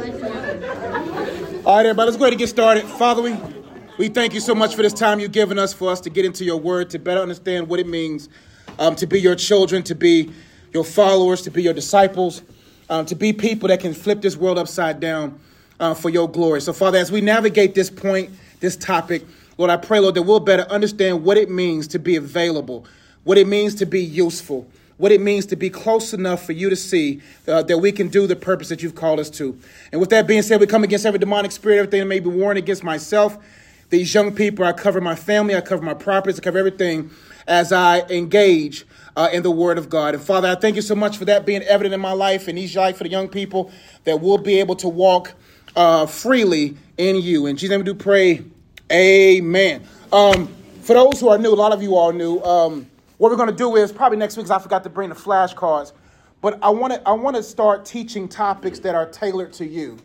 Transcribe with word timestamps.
All 0.00 0.06
right, 1.76 1.84
everybody, 1.84 2.06
let's 2.06 2.16
go 2.16 2.24
ahead 2.24 2.32
and 2.32 2.38
get 2.38 2.48
started. 2.48 2.84
Father, 2.84 3.20
we, 3.20 3.36
we 3.98 4.08
thank 4.08 4.32
you 4.32 4.40
so 4.40 4.54
much 4.54 4.74
for 4.74 4.80
this 4.80 4.94
time 4.94 5.20
you've 5.20 5.32
given 5.32 5.58
us 5.58 5.74
for 5.74 5.90
us 5.90 6.00
to 6.00 6.10
get 6.10 6.24
into 6.24 6.42
your 6.42 6.56
word, 6.56 6.88
to 6.90 6.98
better 6.98 7.20
understand 7.20 7.68
what 7.68 7.78
it 7.78 7.86
means 7.86 8.30
um, 8.78 8.96
to 8.96 9.06
be 9.06 9.20
your 9.20 9.34
children, 9.34 9.82
to 9.82 9.94
be 9.94 10.32
your 10.72 10.84
followers, 10.84 11.42
to 11.42 11.50
be 11.50 11.62
your 11.62 11.74
disciples, 11.74 12.40
um, 12.88 13.04
to 13.04 13.14
be 13.14 13.34
people 13.34 13.68
that 13.68 13.80
can 13.80 13.92
flip 13.92 14.22
this 14.22 14.38
world 14.38 14.56
upside 14.56 15.00
down 15.00 15.38
uh, 15.80 15.92
for 15.92 16.08
your 16.08 16.30
glory. 16.30 16.62
So, 16.62 16.72
Father, 16.72 16.96
as 16.96 17.12
we 17.12 17.20
navigate 17.20 17.74
this 17.74 17.90
point, 17.90 18.30
this 18.60 18.76
topic, 18.76 19.26
Lord, 19.58 19.70
I 19.70 19.76
pray, 19.76 20.00
Lord, 20.00 20.14
that 20.14 20.22
we'll 20.22 20.40
better 20.40 20.64
understand 20.70 21.24
what 21.24 21.36
it 21.36 21.50
means 21.50 21.86
to 21.88 21.98
be 21.98 22.16
available, 22.16 22.86
what 23.24 23.36
it 23.36 23.46
means 23.46 23.74
to 23.76 23.84
be 23.84 24.00
useful, 24.00 24.66
what 25.00 25.10
it 25.12 25.20
means 25.20 25.46
to 25.46 25.56
be 25.56 25.70
close 25.70 26.12
enough 26.12 26.44
for 26.44 26.52
you 26.52 26.68
to 26.68 26.76
see 26.76 27.22
uh, 27.48 27.62
that 27.62 27.78
we 27.78 27.90
can 27.90 28.08
do 28.08 28.26
the 28.26 28.36
purpose 28.36 28.68
that 28.68 28.82
you've 28.82 28.94
called 28.94 29.18
us 29.18 29.30
to. 29.30 29.58
And 29.92 29.98
with 29.98 30.10
that 30.10 30.26
being 30.26 30.42
said, 30.42 30.60
we 30.60 30.66
come 30.66 30.84
against 30.84 31.06
every 31.06 31.18
demonic 31.18 31.52
spirit, 31.52 31.78
everything 31.78 32.00
that 32.00 32.06
may 32.06 32.20
be 32.20 32.28
warned 32.28 32.58
against 32.58 32.84
myself, 32.84 33.38
these 33.88 34.12
young 34.12 34.34
people. 34.34 34.62
I 34.62 34.72
cover 34.72 35.00
my 35.00 35.14
family, 35.14 35.56
I 35.56 35.62
cover 35.62 35.82
my 35.82 35.94
properties, 35.94 36.38
I 36.38 36.42
cover 36.42 36.58
everything 36.58 37.10
as 37.46 37.72
I 37.72 38.00
engage 38.10 38.84
uh, 39.16 39.30
in 39.32 39.42
the 39.42 39.50
Word 39.50 39.78
of 39.78 39.88
God. 39.88 40.14
And 40.14 40.22
Father, 40.22 40.48
I 40.48 40.54
thank 40.54 40.76
you 40.76 40.82
so 40.82 40.94
much 40.94 41.16
for 41.16 41.24
that 41.24 41.46
being 41.46 41.62
evident 41.62 41.94
in 41.94 42.00
my 42.00 42.12
life 42.12 42.46
and 42.46 42.58
these 42.58 42.76
life 42.76 42.98
for 42.98 43.04
the 43.04 43.10
young 43.10 43.28
people 43.28 43.72
that 44.04 44.20
we'll 44.20 44.36
be 44.36 44.60
able 44.60 44.76
to 44.76 44.88
walk 44.88 45.32
uh, 45.76 46.04
freely 46.04 46.76
in 46.98 47.16
you. 47.16 47.46
In 47.46 47.56
Jesus' 47.56 47.70
name 47.70 47.80
we 47.80 47.84
do 47.86 47.94
pray. 47.94 48.44
Amen. 48.92 49.82
Um, 50.12 50.48
for 50.82 50.92
those 50.92 51.20
who 51.20 51.30
are 51.30 51.38
new, 51.38 51.54
a 51.54 51.56
lot 51.56 51.72
of 51.72 51.82
you 51.82 51.96
all 51.96 52.12
new. 52.12 52.38
Um, 52.42 52.90
what 53.20 53.30
we're 53.30 53.36
going 53.36 53.50
to 53.50 53.54
do 53.54 53.76
is 53.76 53.92
probably 53.92 54.16
next 54.16 54.38
week, 54.38 54.46
because 54.46 54.58
I 54.58 54.62
forgot 54.62 54.82
to 54.84 54.88
bring 54.88 55.10
the 55.10 55.14
flashcards, 55.14 55.92
but 56.40 56.58
I 56.62 56.70
want 56.70 56.94
to 56.94 57.06
I 57.06 57.12
want 57.12 57.36
to 57.36 57.42
start 57.42 57.84
teaching 57.84 58.26
topics 58.26 58.78
that 58.78 58.94
are 58.94 59.04
tailored 59.04 59.52
to 59.54 59.66
you, 59.66 59.98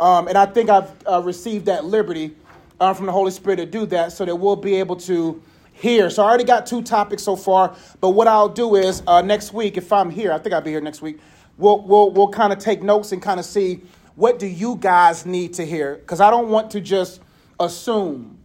um, 0.00 0.26
and 0.26 0.36
I 0.36 0.44
think 0.44 0.68
I've 0.68 0.90
uh, 1.06 1.22
received 1.22 1.66
that 1.66 1.84
liberty 1.84 2.34
uh, 2.80 2.92
from 2.94 3.06
the 3.06 3.12
Holy 3.12 3.30
Spirit 3.30 3.58
to 3.58 3.66
do 3.66 3.86
that, 3.86 4.10
so 4.10 4.24
that 4.24 4.34
we'll 4.34 4.56
be 4.56 4.74
able 4.74 4.96
to 4.96 5.40
hear. 5.72 6.10
So 6.10 6.24
I 6.24 6.26
already 6.26 6.42
got 6.42 6.66
two 6.66 6.82
topics 6.82 7.22
so 7.22 7.36
far, 7.36 7.76
but 8.00 8.08
what 8.10 8.26
I'll 8.26 8.48
do 8.48 8.74
is 8.74 9.04
uh, 9.06 9.22
next 9.22 9.52
week, 9.52 9.76
if 9.76 9.92
I'm 9.92 10.10
here, 10.10 10.32
I 10.32 10.38
think 10.38 10.52
I'll 10.52 10.60
be 10.60 10.70
here 10.70 10.80
next 10.80 11.00
week. 11.00 11.20
We'll 11.58 11.80
we'll 11.82 12.10
we'll 12.10 12.30
kind 12.30 12.52
of 12.52 12.58
take 12.58 12.82
notes 12.82 13.12
and 13.12 13.22
kind 13.22 13.38
of 13.38 13.46
see 13.46 13.82
what 14.16 14.40
do 14.40 14.48
you 14.48 14.74
guys 14.74 15.24
need 15.24 15.54
to 15.54 15.64
hear, 15.64 15.94
because 15.94 16.20
I 16.20 16.28
don't 16.28 16.48
want 16.48 16.72
to 16.72 16.80
just 16.80 17.20
assume 17.60 18.37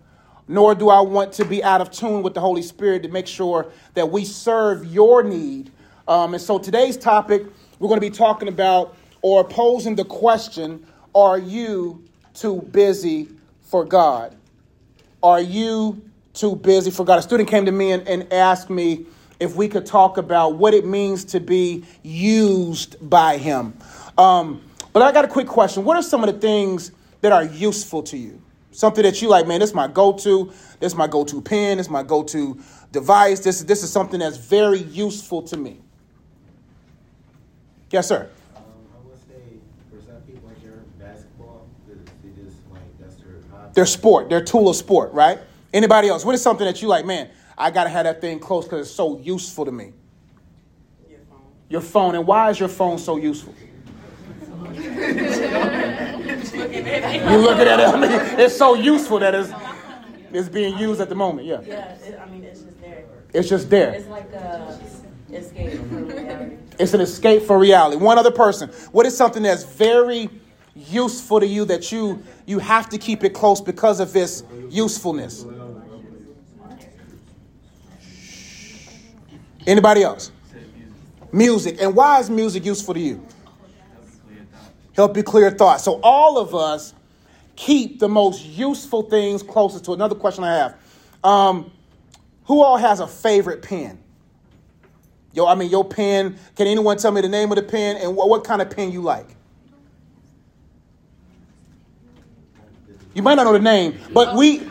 nor 0.54 0.76
do 0.76 0.88
I 0.88 1.02
want 1.02 1.34
to 1.34 1.46
be 1.46 1.64
out 1.64 1.82
of 1.82 1.90
tune 1.90 2.22
with 2.22 2.36
the 2.36 2.40
Holy 2.40 2.62
Spirit 2.62 3.02
to 3.02 3.10
make 3.10 3.26
sure 3.26 3.72
that 3.96 4.12
we 4.12 4.24
serve 4.24 4.86
your 4.86 5.24
need. 5.24 5.72
Um, 6.08 6.36
and 6.36 6.44
so 6.44 6.60
today's 6.60 6.96
topic, 6.96 7.44
we're 7.80 7.88
going 7.88 8.00
to 8.00 8.08
be 8.08 8.16
talking 8.16 8.48
about 8.48 8.96
or 9.24 9.44
posing 9.44 9.96
the 9.96 10.06
question 10.06 10.86
Are 11.16 11.40
you 11.40 12.04
too 12.36 12.62
busy 12.72 13.30
for 13.64 13.84
God? 13.84 14.36
Are 15.24 15.42
you 15.42 16.04
too 16.36 16.56
busy 16.56 16.92
for 16.92 17.04
God? 17.04 17.18
A 17.18 17.24
student 17.24 17.50
came 17.50 17.66
to 17.66 17.72
me 17.72 17.92
and, 17.92 18.08
and 18.08 18.32
asked 18.32 18.70
me 18.70 19.08
if 19.40 19.56
we 19.56 19.68
could 19.68 19.88
talk 19.88 20.18
about 20.18 20.58
what 20.58 20.76
it 20.76 20.86
means 20.86 21.26
to 21.26 21.40
be 21.40 21.84
used 22.04 22.98
by 23.10 23.38
Him. 23.38 23.74
Um, 24.20 24.62
but 24.92 25.02
I 25.02 25.12
got 25.12 25.26
a 25.26 25.30
quick 25.30 25.48
question. 25.48 25.84
What 25.84 25.98
are 25.98 26.04
some 26.04 26.24
of 26.24 26.32
the 26.32 26.40
things 26.40 26.92
that 27.22 27.32
are 27.32 27.44
useful 27.44 28.04
to 28.04 28.18
you? 28.18 28.43
Something 28.74 29.04
that 29.04 29.22
you 29.22 29.30
like, 29.30 29.48
man, 29.48 29.60
this 29.60 29.70
is 29.70 29.76
my 29.76 29.88
go-to. 29.88 30.52
This 30.80 30.94
is 30.94 30.98
my 30.98 31.08
go-to 31.08 31.42
pen. 31.42 31.78
This 31.78 31.86
is 31.86 31.92
my 31.92 32.02
go-to 32.02 32.60
device. 32.92 33.40
This, 33.40 33.62
this 33.62 33.84
is 33.84 33.92
something 33.92 34.20
that's 34.20 34.38
very 34.38 34.80
useful 34.80 35.44
to 35.44 35.58
me. 35.58 35.80
Yes, 37.92 38.08
sir. 38.08 38.28
Um, 38.56 38.64
I 38.66 39.08
would 39.08 39.20
say 39.28 39.60
for 39.92 40.02
some 40.02 40.22
people, 40.24 40.50
like 40.50 41.00
basketball, 41.00 41.68
they 41.88 42.30
just 42.32 42.58
like 42.72 42.82
that's 43.00 43.16
their 43.18 43.36
hobby. 43.52 43.74
Their 43.76 43.86
sport, 43.86 44.30
their 44.30 44.44
tool 44.44 44.68
of 44.68 44.76
sport, 44.76 45.14
right? 45.14 45.40
Anybody 45.72 46.10
else? 46.10 46.26
What 46.26 46.34
is 46.34 46.42
something 46.42 46.66
that 46.66 46.82
you 46.82 46.88
like, 46.88 47.06
man, 47.06 47.30
I 47.56 47.70
got 47.70 47.84
to 47.84 47.92
have 47.92 48.06
that 48.06 48.22
thing 48.22 48.40
close 48.40 48.66
because 48.66 48.88
it's 48.88 48.96
so 48.96 49.20
useful 49.20 49.66
to 49.66 49.72
me? 49.72 49.94
Your 51.08 51.20
phone. 51.20 51.42
Your 51.70 51.82
phone. 51.82 52.16
And 52.16 52.26
why 52.26 52.50
is 52.50 52.60
your 52.60 52.70
phone 52.70 52.98
so 52.98 53.18
useful? 53.18 53.54
You 57.32 57.38
looking 57.38 57.68
at 57.68 57.80
it, 57.80 57.88
I 57.88 58.00
mean, 58.00 58.40
it's 58.40 58.58
so 58.58 58.74
useful 58.74 59.20
that 59.20 59.36
it's, 59.36 59.52
it's 60.32 60.50
being 60.50 60.78
used 60.78 61.00
at 61.02 61.10
the 61.10 61.16
moment, 61.16 61.48
yeah. 61.48 61.62
Yeah, 61.62 61.94
it, 61.94 62.20
I 62.20 62.26
mean, 62.30 62.44
it's 62.44 62.62
just 62.62 62.82
there. 62.82 63.06
It's 63.34 63.50
just 63.50 63.70
there. 63.70 63.92
It's 63.94 64.08
like 64.08 64.32
a 64.34 64.80
escape 65.32 65.78
from 65.78 66.08
reality. 66.08 66.58
It's 66.80 66.94
an 66.94 67.02
escape 67.02 67.44
for 67.44 67.60
reality. 67.60 67.98
One 67.98 68.18
other 68.18 68.32
person. 68.32 68.70
What 68.92 69.06
is 69.06 69.16
something 69.16 69.44
that's 69.44 69.64
very 69.64 70.30
useful 70.76 71.40
to 71.40 71.46
you 71.46 71.66
that 71.66 71.92
you 71.92 72.24
you 72.48 72.60
have 72.60 72.90
to 72.90 72.98
keep 72.98 73.24
it 73.24 73.34
close 73.36 73.62
because 73.62 74.00
of 74.00 74.16
its 74.16 74.44
usefulness? 74.70 75.46
Anybody 79.66 80.04
else? 80.04 80.32
Music. 81.32 81.78
And 81.80 81.96
why 81.96 82.20
is 82.20 82.30
music 82.30 82.66
useful 82.66 82.94
to 82.94 83.00
you? 83.00 83.26
Help 84.96 85.18
you 85.18 85.24
clear 85.24 85.52
thoughts. 85.52 85.84
So 85.84 86.00
all 86.04 86.38
of 86.38 86.54
us 86.54 86.94
keep 87.56 88.00
the 88.00 88.10
most 88.10 88.46
useful 88.46 89.04
things 89.04 89.44
closest 89.44 89.86
to 89.86 89.94
another 89.94 90.16
question 90.16 90.44
I 90.44 90.56
have. 90.56 90.76
Um, 91.24 91.72
who 92.46 92.62
all 92.62 92.78
has 92.78 93.00
a 93.00 93.08
favorite 93.08 93.62
pen? 93.62 94.00
Yo, 95.34 95.48
I 95.48 95.56
mean, 95.56 95.70
your 95.70 95.84
pen. 95.84 96.38
Can 96.56 96.68
anyone 96.68 96.98
tell 96.98 97.12
me 97.12 97.22
the 97.22 97.30
name 97.30 97.52
of 97.52 97.56
the 97.56 97.64
pen 97.64 97.98
and 97.98 98.16
what, 98.16 98.30
what 98.30 98.44
kind 98.44 98.62
of 98.62 98.70
pen 98.70 98.92
you 98.92 99.02
like? 99.02 99.28
You 103.16 103.22
might 103.22 103.36
not 103.36 103.44
know 103.44 103.54
the 103.54 103.60
name, 103.60 104.00
but 104.12 104.36
we, 104.36 104.68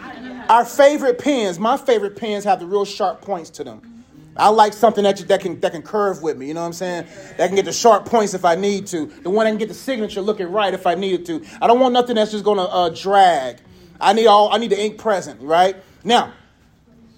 our 0.49 0.65
favorite 0.65 1.19
pens. 1.19 1.59
My 1.59 1.77
favorite 1.77 2.17
pens 2.17 2.45
have 2.45 2.61
the 2.61 2.67
real 2.67 2.85
sharp 2.85 3.21
points 3.23 3.51
to 3.51 3.65
them. 3.65 3.92
I 4.37 4.49
like 4.49 4.73
something 4.73 5.05
that 5.05 5.21
you, 5.21 5.27
that 5.27 5.41
can 5.41 5.61
that 5.61 5.73
can 5.73 5.83
curve 5.83 6.23
with 6.23 6.39
me. 6.39 6.49
You 6.49 6.55
know 6.55 6.61
what 6.61 6.69
I'm 6.69 6.73
saying? 6.73 7.07
That 7.37 7.49
can 7.49 7.57
get 7.57 7.67
the 7.67 7.73
sharp 7.73 8.07
points 8.07 8.35
if 8.35 8.45
I 8.45 8.55
need 8.55 8.87
to. 8.89 9.07
The 9.07 9.31
one 9.31 9.45
that 9.45 9.51
can 9.51 9.59
get 9.59 9.69
the 9.69 9.75
signature 9.75 10.23
looking 10.23 10.51
right 10.51 10.73
if 10.73 10.87
I 10.87 10.95
needed 10.95 11.27
to. 11.27 11.45
I 11.61 11.67
don't 11.67 11.81
want 11.81 11.93
nothing 11.93 12.17
that's 12.17 12.31
just 12.31 12.45
gonna 12.45 12.65
uh, 12.65 12.89
drag. 12.89 13.59
I 14.01 14.13
need 14.13 14.27
all. 14.27 14.53
I 14.53 14.59
need 14.59 14.71
the 14.71 14.81
ink 14.81 14.99
present. 14.99 15.41
Right 15.43 15.77
now, 16.03 16.33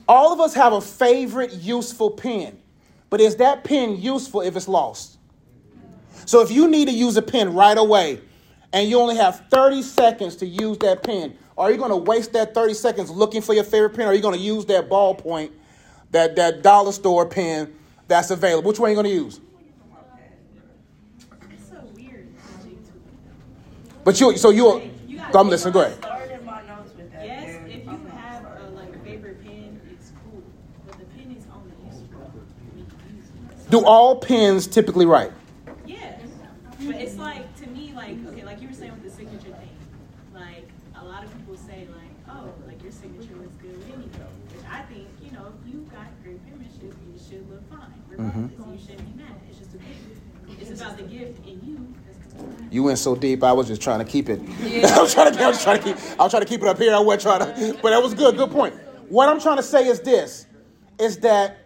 all 0.08 0.32
of 0.32 0.40
us 0.40 0.54
have 0.54 0.72
a 0.72 0.80
favorite 0.80 1.52
useful 1.52 2.10
pen, 2.10 2.58
but 3.10 3.20
is 3.20 3.36
that 3.36 3.64
pen 3.64 4.00
useful 4.00 4.40
if 4.40 4.56
it's 4.56 4.68
lost? 4.68 5.18
So 6.26 6.40
if 6.40 6.50
you 6.50 6.68
need 6.68 6.88
to 6.88 6.94
use 6.94 7.16
a 7.16 7.22
pen 7.22 7.54
right 7.54 7.76
away, 7.76 8.20
and 8.72 8.88
you 8.88 8.98
only 8.98 9.16
have 9.16 9.46
30 9.50 9.82
seconds 9.82 10.36
to 10.36 10.46
use 10.46 10.78
that 10.78 11.02
pen, 11.02 11.38
are 11.56 11.70
you 11.70 11.76
going 11.76 11.90
to 11.90 11.96
waste 11.96 12.32
that 12.32 12.54
30 12.54 12.74
seconds 12.74 13.10
looking 13.10 13.40
for 13.40 13.54
your 13.54 13.62
favorite 13.62 13.90
pen, 13.90 14.06
or 14.06 14.10
are 14.10 14.14
you 14.14 14.22
going 14.22 14.34
to 14.34 14.40
use 14.40 14.64
that 14.66 14.88
ballpoint? 14.88 15.52
That, 16.14 16.36
that 16.36 16.62
dollar 16.62 16.92
store 16.92 17.26
pen 17.26 17.74
that's 18.06 18.30
available. 18.30 18.68
Which 18.68 18.78
one 18.78 18.88
are 18.88 18.90
you 18.92 18.96
going 18.96 19.06
to 19.06 19.12
use? 19.12 19.40
It's 21.50 21.68
so 21.68 21.80
weird. 21.94 22.28
But 24.04 24.20
you, 24.20 24.36
so 24.36 24.50
you, 24.50 24.92
You 25.08 25.18
got- 25.18 25.34
I'm 25.34 25.48
listening. 25.48 25.74
Go 25.74 25.82
ahead. 25.82 25.98
Do 33.70 33.84
all 33.84 34.14
pens 34.20 34.68
typically 34.68 35.04
write? 35.04 35.32
Yes, 35.84 36.20
but 36.86 36.94
it's 36.94 37.16
like 37.16 37.44
okay, 38.28 38.44
like 38.44 38.60
you 38.60 38.68
were 38.68 38.74
saying 38.74 38.92
with 38.92 39.02
the 39.02 39.10
signature 39.10 39.48
thing. 39.48 39.76
Like 40.34 40.68
a 40.96 41.04
lot 41.04 41.24
of 41.24 41.32
people 41.36 41.56
say, 41.56 41.88
like, 41.90 42.10
oh, 42.28 42.52
like 42.66 42.82
your 42.82 42.92
signature 42.92 43.34
looks 43.36 43.56
good 43.56 43.76
with 43.76 43.86
anything. 43.88 44.20
Which 44.54 44.64
I 44.70 44.82
think, 44.82 45.08
you 45.22 45.32
know, 45.32 45.52
if 45.58 45.72
you 45.72 45.80
got 45.92 46.06
great 46.22 46.44
penmanship, 46.46 46.94
you 47.06 47.18
should 47.18 47.48
look 47.50 47.62
you 48.24 48.78
shouldn't 48.78 49.16
be 49.16 49.22
mad. 49.22 49.34
It's 49.48 49.58
just 49.58 49.74
a 49.74 49.78
gift. 49.78 50.60
It's 50.60 50.80
about 50.80 50.96
the 50.96 51.02
gift 51.04 51.46
in 51.46 51.60
you. 51.64 51.94
You 52.70 52.82
went 52.82 52.98
so 52.98 53.14
deep. 53.14 53.44
I 53.44 53.52
was 53.52 53.68
just 53.68 53.82
trying 53.82 54.00
to 54.00 54.04
keep 54.04 54.28
it. 54.28 54.40
I 54.90 55.00
was 55.00 55.14
trying 55.14 55.32
to. 55.32 55.42
I 55.42 55.48
was 55.48 55.62
trying 55.62 55.78
to 55.78 55.84
keep. 55.84 55.96
I 56.18 56.22
was 56.24 56.32
trying 56.32 56.42
to 56.42 56.48
keep 56.48 56.62
it 56.62 56.68
up 56.68 56.78
here. 56.78 56.94
I 56.94 56.98
wasn't 56.98 57.22
trying 57.22 57.54
to. 57.54 57.78
But 57.80 57.90
that 57.90 58.02
was 58.02 58.14
good. 58.14 58.36
Good 58.36 58.50
point. 58.50 58.74
What 59.08 59.28
I'm 59.28 59.40
trying 59.40 59.58
to 59.58 59.62
say 59.62 59.86
is 59.86 60.00
this: 60.00 60.46
is 60.98 61.18
that 61.18 61.58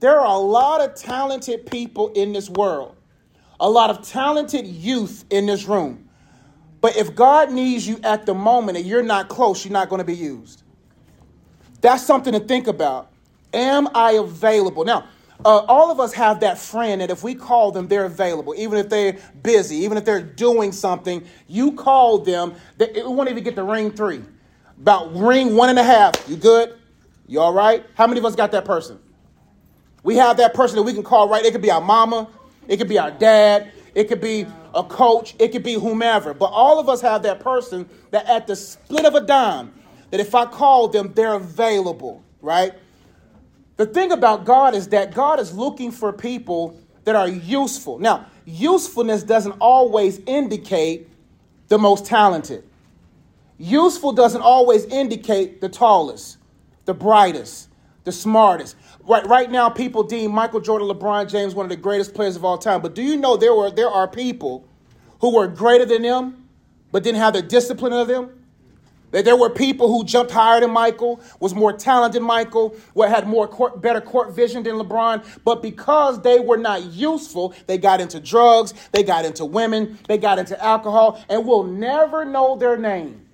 there 0.00 0.20
are 0.20 0.26
a 0.26 0.38
lot 0.38 0.80
of 0.80 0.94
talented 0.94 1.66
people 1.66 2.12
in 2.12 2.32
this 2.32 2.48
world, 2.48 2.96
a 3.60 3.68
lot 3.68 3.90
of 3.90 4.06
talented 4.06 4.66
youth 4.66 5.24
in 5.30 5.46
this 5.46 5.64
room. 5.66 6.08
But 6.80 6.96
if 6.96 7.14
God 7.14 7.50
needs 7.50 7.88
you 7.88 7.98
at 8.04 8.26
the 8.26 8.34
moment 8.34 8.78
and 8.78 8.86
you're 8.86 9.02
not 9.02 9.28
close, 9.28 9.64
you're 9.64 9.72
not 9.72 9.88
going 9.88 9.98
to 9.98 10.04
be 10.04 10.14
used. 10.14 10.62
That's 11.80 12.04
something 12.04 12.32
to 12.32 12.40
think 12.40 12.66
about. 12.66 13.10
Am 13.52 13.88
I 13.94 14.12
available? 14.12 14.84
Now, 14.84 15.06
uh, 15.44 15.58
all 15.68 15.90
of 15.90 16.00
us 16.00 16.12
have 16.14 16.40
that 16.40 16.58
friend 16.58 17.00
that 17.00 17.10
if 17.10 17.22
we 17.22 17.34
call 17.34 17.70
them, 17.70 17.88
they're 17.88 18.04
available. 18.06 18.54
Even 18.56 18.78
if 18.78 18.88
they're 18.88 19.18
busy, 19.42 19.76
even 19.76 19.98
if 19.98 20.04
they're 20.04 20.22
doing 20.22 20.72
something, 20.72 21.24
you 21.46 21.72
call 21.72 22.18
them, 22.18 22.54
they, 22.78 22.90
it 22.90 23.06
won't 23.06 23.28
even 23.28 23.44
get 23.44 23.54
to 23.56 23.64
ring 23.64 23.90
three. 23.90 24.22
About 24.80 25.14
ring 25.14 25.56
one 25.56 25.70
and 25.70 25.78
a 25.78 25.84
half. 25.84 26.14
You 26.28 26.36
good? 26.36 26.78
You 27.26 27.40
all 27.40 27.52
right? 27.52 27.84
How 27.94 28.06
many 28.06 28.18
of 28.18 28.24
us 28.24 28.34
got 28.34 28.52
that 28.52 28.64
person? 28.64 28.98
We 30.02 30.16
have 30.16 30.36
that 30.36 30.54
person 30.54 30.76
that 30.76 30.82
we 30.82 30.92
can 30.92 31.02
call 31.02 31.28
right. 31.28 31.44
It 31.44 31.52
could 31.52 31.62
be 31.62 31.70
our 31.70 31.80
mama, 31.80 32.28
it 32.68 32.76
could 32.76 32.88
be 32.88 32.98
our 32.98 33.10
dad, 33.10 33.72
it 33.94 34.04
could 34.04 34.20
be 34.20 34.46
a 34.74 34.84
coach, 34.84 35.34
it 35.38 35.48
could 35.52 35.64
be 35.64 35.74
whomever. 35.74 36.32
But 36.34 36.46
all 36.46 36.78
of 36.78 36.88
us 36.88 37.00
have 37.00 37.22
that 37.24 37.40
person 37.40 37.88
that 38.10 38.26
at 38.26 38.46
the 38.46 38.54
split 38.54 39.04
of 39.04 39.14
a 39.14 39.20
dime, 39.20 39.72
that 40.10 40.20
if 40.20 40.34
I 40.34 40.46
call 40.46 40.88
them, 40.88 41.12
they're 41.14 41.34
available, 41.34 42.22
right? 42.40 42.74
The 43.76 43.86
thing 43.86 44.12
about 44.12 44.44
God 44.44 44.74
is 44.74 44.88
that 44.88 45.14
God 45.14 45.38
is 45.38 45.54
looking 45.54 45.90
for 45.90 46.12
people 46.12 46.78
that 47.04 47.14
are 47.14 47.28
useful. 47.28 47.98
Now, 47.98 48.26
usefulness 48.44 49.22
doesn't 49.22 49.52
always 49.60 50.20
indicate 50.26 51.08
the 51.68 51.78
most 51.78 52.06
talented. 52.06 52.64
Useful 53.58 54.12
doesn't 54.12 54.42
always 54.42 54.84
indicate 54.86 55.60
the 55.60 55.68
tallest, 55.68 56.38
the 56.84 56.94
brightest, 56.94 57.68
the 58.04 58.12
smartest. 58.12 58.76
Right, 59.06 59.26
right 59.26 59.50
now, 59.50 59.70
people 59.70 60.02
deem 60.02 60.30
Michael 60.32 60.60
Jordan, 60.60 60.88
LeBron 60.88 61.30
James 61.30 61.54
one 61.54 61.64
of 61.64 61.70
the 61.70 61.76
greatest 61.76 62.14
players 62.14 62.36
of 62.36 62.44
all 62.44 62.58
time. 62.58 62.82
But 62.82 62.94
do 62.94 63.02
you 63.02 63.16
know 63.16 63.36
there 63.36 63.54
were 63.54 63.70
there 63.70 63.88
are 63.88 64.08
people 64.08 64.66
who 65.20 65.34
were 65.34 65.48
greater 65.48 65.84
than 65.86 66.02
them, 66.02 66.48
but 66.92 67.02
didn't 67.02 67.20
have 67.20 67.34
the 67.34 67.42
discipline 67.42 67.92
of 67.92 68.08
them? 68.08 68.35
That 69.16 69.24
there 69.24 69.34
were 69.34 69.48
people 69.48 69.88
who 69.88 70.04
jumped 70.04 70.30
higher 70.30 70.60
than 70.60 70.72
Michael, 70.72 71.22
was 71.40 71.54
more 71.54 71.72
talented 71.72 72.20
than 72.20 72.26
Michael, 72.26 72.76
had 72.98 73.26
more 73.26 73.48
court, 73.48 73.80
better 73.80 73.98
court 73.98 74.36
vision 74.36 74.62
than 74.62 74.74
LeBron, 74.74 75.24
but 75.42 75.62
because 75.62 76.20
they 76.20 76.38
were 76.38 76.58
not 76.58 76.82
useful, 76.92 77.54
they 77.66 77.78
got 77.78 78.02
into 78.02 78.20
drugs, 78.20 78.74
they 78.92 79.02
got 79.02 79.24
into 79.24 79.46
women, 79.46 79.98
they 80.06 80.18
got 80.18 80.38
into 80.38 80.62
alcohol, 80.62 81.18
and 81.30 81.46
we'll 81.46 81.62
never 81.64 82.26
know 82.26 82.58
their 82.58 82.76
name. 82.76 83.26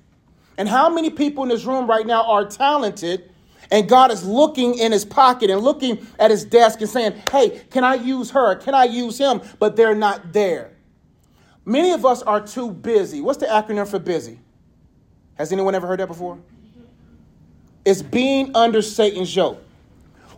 And 0.56 0.68
how 0.68 0.88
many 0.88 1.10
people 1.10 1.42
in 1.42 1.48
this 1.48 1.64
room 1.64 1.90
right 1.90 2.06
now 2.06 2.30
are 2.30 2.44
talented? 2.44 3.28
And 3.72 3.88
God 3.88 4.12
is 4.12 4.24
looking 4.24 4.78
in 4.78 4.92
his 4.92 5.04
pocket 5.04 5.50
and 5.50 5.62
looking 5.62 6.06
at 6.16 6.30
his 6.30 6.44
desk 6.44 6.80
and 6.80 6.88
saying, 6.88 7.20
Hey, 7.32 7.60
can 7.72 7.82
I 7.82 7.94
use 7.94 8.30
her? 8.30 8.54
Can 8.54 8.76
I 8.76 8.84
use 8.84 9.18
him? 9.18 9.40
But 9.58 9.74
they're 9.74 9.96
not 9.96 10.32
there. 10.32 10.70
Many 11.64 11.90
of 11.90 12.06
us 12.06 12.22
are 12.22 12.40
too 12.40 12.70
busy. 12.70 13.20
What's 13.20 13.40
the 13.40 13.46
acronym 13.46 13.88
for 13.88 13.98
busy? 13.98 14.38
Has 15.42 15.50
anyone 15.50 15.74
ever 15.74 15.88
heard 15.88 15.98
that 15.98 16.06
before? 16.06 16.38
It's 17.84 18.00
being 18.00 18.54
under 18.54 18.80
Satan's 18.80 19.34
yoke. 19.34 19.60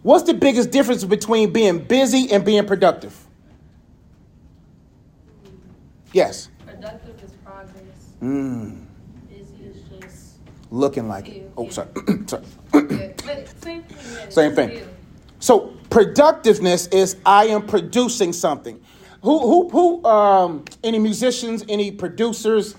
What's 0.01 0.25
the 0.25 0.33
biggest 0.33 0.71
difference 0.71 1.05
between 1.05 1.53
being 1.53 1.81
busy 1.81 2.33
and 2.33 2.43
being 2.43 2.65
productive? 2.67 3.15
Yes. 6.15 6.49
Productive 6.65 7.23
is 7.23 7.33
progress. 7.45 7.75
Mm, 8.23 8.87
Busy 9.29 9.65
is 9.67 9.83
just. 9.91 10.37
looking 10.71 11.07
like 11.07 11.29
it. 11.29 11.53
Oh, 11.55 11.69
sorry. 11.69 11.89
sorry. 12.27 12.45
Same 12.73 13.45
thing. 13.45 13.85
Same 14.31 14.55
thing. 14.55 14.89
So 15.39 15.75
productiveness 15.91 16.87
is 16.87 17.17
I 17.27 17.49
am 17.49 17.67
producing 17.67 18.33
something. 18.33 18.81
Who 19.21 19.39
who 19.39 19.69
who 19.69 20.05
um 20.07 20.65
any 20.83 20.99
musicians, 20.99 21.63
any 21.69 21.91
producers, 21.91 22.75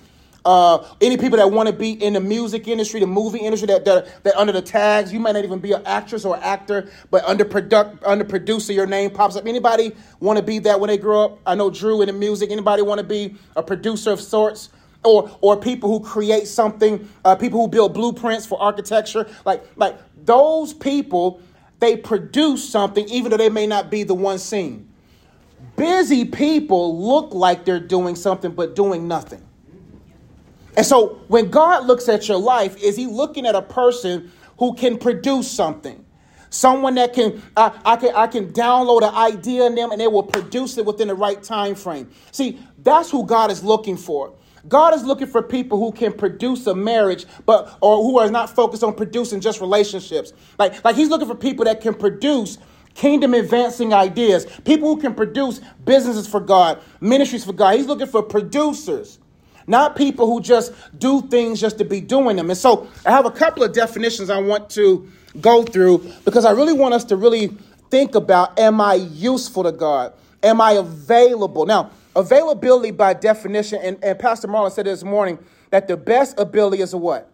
uh 0.46 0.86
any 1.02 1.18
people 1.18 1.38
that 1.38 1.52
want 1.52 1.68
to 1.68 1.74
be 1.74 1.92
in 1.92 2.14
the 2.14 2.20
music 2.20 2.68
industry, 2.68 3.00
the 3.00 3.08
movie 3.08 3.40
industry 3.40 3.68
that 3.68 3.84
that, 3.86 4.24
that 4.24 4.36
under 4.36 4.54
the 4.54 4.62
tags, 4.62 5.12
you 5.12 5.20
might 5.20 5.34
not 5.34 5.44
even 5.44 5.60
be 5.60 5.74
an 5.74 5.82
actress 5.86 6.24
or 6.24 6.38
actor, 6.38 6.90
but 7.12 7.24
under 7.26 7.44
product 7.44 8.04
under 8.06 8.24
producer 8.24 8.72
your 8.72 8.88
name 8.88 9.10
pops 9.10 9.36
up. 9.36 9.46
Anybody 9.46 9.92
want 10.20 10.38
to 10.38 10.44
be 10.44 10.60
that 10.60 10.80
when 10.80 10.88
they 10.88 10.98
grow 10.98 11.26
up? 11.26 11.40
I 11.46 11.56
know 11.56 11.70
Drew 11.70 12.02
in 12.02 12.08
the 12.08 12.14
music. 12.14 12.52
Anybody 12.52 12.84
want 12.84 13.00
to 13.00 13.06
be 13.06 13.36
a 13.56 13.64
producer 13.64 14.12
of 14.12 14.22
sorts? 14.22 14.70
or 15.06 15.30
or 15.42 15.56
people 15.56 15.90
who 15.90 16.04
create 16.04 16.48
something, 16.48 17.08
uh, 17.24 17.36
people 17.36 17.62
who 17.62 17.68
build 17.68 17.94
blueprints 17.94 18.46
for 18.46 18.60
architecture, 18.62 19.28
like 19.46 19.64
like 19.76 19.98
those 20.26 20.74
people, 20.74 21.40
they 21.80 21.96
produce 21.96 22.68
something 22.68 23.08
even 23.10 23.32
though 23.32 23.38
they 23.38 23.50
may 23.50 23.68
not 23.68 23.90
be 23.90 24.04
the 24.04 24.16
one 24.16 24.40
seen. 24.40 24.90
Busy 25.78 26.26
people 26.26 27.00
look 27.02 27.34
like 27.34 27.66
they're 27.66 27.80
doing 27.80 28.16
something 28.16 28.52
but 28.52 28.76
doing 28.76 29.08
nothing. 29.08 29.44
And 30.78 30.86
so 30.86 31.22
when 31.28 31.50
God 31.50 31.86
looks 31.86 32.10
at 32.10 32.28
your 32.28 32.38
life, 32.38 32.82
is 32.82 32.96
he 32.96 33.08
looking 33.08 33.46
at 33.46 33.56
a 33.56 33.62
person 33.62 34.32
who 34.58 34.74
can 34.76 34.98
produce 34.98 35.50
something? 35.50 36.06
Someone 36.50 36.96
that 36.96 37.14
can 37.14 37.42
I, 37.58 37.78
I 37.84 37.96
can 37.98 38.16
I 38.16 38.28
can 38.28 38.54
download 38.54 39.02
an 39.08 39.14
idea 39.14 39.66
in 39.66 39.76
them 39.76 39.92
and 39.92 40.00
they 40.00 40.08
will 40.08 40.24
produce 40.24 40.78
it 40.78 40.86
within 40.86 41.10
the 41.10 41.16
right 41.16 41.42
time 41.42 41.76
frame. 41.76 42.10
See, 42.32 42.60
that's 42.78 43.12
who 43.12 43.26
God 43.26 43.52
is 43.52 43.64
looking 43.64 43.98
for. 43.98 44.34
God 44.68 44.96
is 44.96 45.04
looking 45.04 45.28
for 45.28 45.44
people 45.44 45.78
who 45.78 45.92
can 45.92 46.14
produce 46.14 46.66
a 46.68 46.74
marriage, 46.74 47.26
but 47.46 47.78
or 47.82 48.04
who 48.04 48.20
are 48.20 48.32
not 48.32 48.50
focused 48.50 48.84
on 48.84 48.96
producing 48.96 49.40
just 49.40 49.62
relationships. 49.62 50.34
Like, 50.58 50.84
like 50.84 50.96
he's 50.96 51.10
looking 51.10 51.28
for 51.28 51.36
people 51.36 51.66
that 51.66 51.82
can 51.82 51.94
produce 51.94 52.58
kingdom 52.96 53.34
advancing 53.34 53.94
ideas, 53.94 54.48
people 54.64 54.88
who 54.88 55.00
can 55.00 55.14
produce 55.14 55.62
businesses 55.84 56.28
for 56.28 56.40
God, 56.40 56.82
ministries 57.02 57.46
for 57.46 57.54
God. 57.54 57.76
He's 57.76 57.86
looking 57.86 58.08
for 58.08 58.24
producers, 58.24 59.20
not 59.68 59.96
people 59.96 60.28
who 60.28 60.42
just 60.42 60.74
do 60.98 61.22
things 61.24 61.60
just 61.60 61.78
to 61.80 61.86
be 61.86 62.02
doing 62.02 62.36
them. 62.36 62.50
And 62.50 62.58
so 62.58 62.88
I 63.06 63.12
have 63.12 63.26
a 63.26 63.32
couple 63.32 63.64
of 63.64 63.74
definitions 63.74 64.30
I 64.30 64.40
want 64.40 64.70
to 64.72 65.10
go 65.42 65.64
through 65.64 66.12
because 66.24 66.46
I 66.46 66.52
really 66.52 66.74
want 66.74 66.94
us 66.94 67.04
to 67.06 67.16
really 67.16 67.48
think 67.90 68.16
about 68.16 68.60
am 68.60 68.80
I 68.82 68.96
useful 68.96 69.64
to 69.64 69.72
God? 69.72 70.14
Am 70.44 70.62
I 70.62 70.74
available? 70.74 71.66
Now, 71.66 71.92
availability 72.16 72.92
by 72.92 73.14
definition, 73.14 73.80
and, 73.82 74.04
and 74.04 74.18
Pastor 74.20 74.48
Marlon 74.48 74.72
said 74.72 74.86
this 74.86 75.04
morning 75.04 75.40
that 75.72 75.88
the 75.88 75.98
best 75.98 76.40
ability 76.40 76.82
is 76.82 76.94
what? 76.94 77.32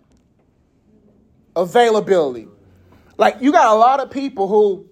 Availability. 1.55 2.47
Like 3.17 3.37
you 3.41 3.51
got 3.51 3.67
a 3.67 3.77
lot 3.77 3.99
of 3.99 4.09
people 4.09 4.47
who 4.47 4.87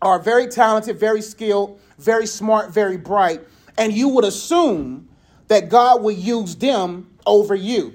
are 0.00 0.18
very 0.18 0.46
talented, 0.46 0.98
very 0.98 1.22
skilled, 1.22 1.78
very 1.98 2.26
smart, 2.26 2.72
very 2.72 2.96
bright, 2.96 3.42
and 3.78 3.92
you 3.92 4.08
would 4.08 4.24
assume 4.24 5.08
that 5.48 5.68
God 5.68 6.02
would 6.02 6.16
use 6.16 6.56
them 6.56 7.10
over 7.26 7.54
you. 7.54 7.94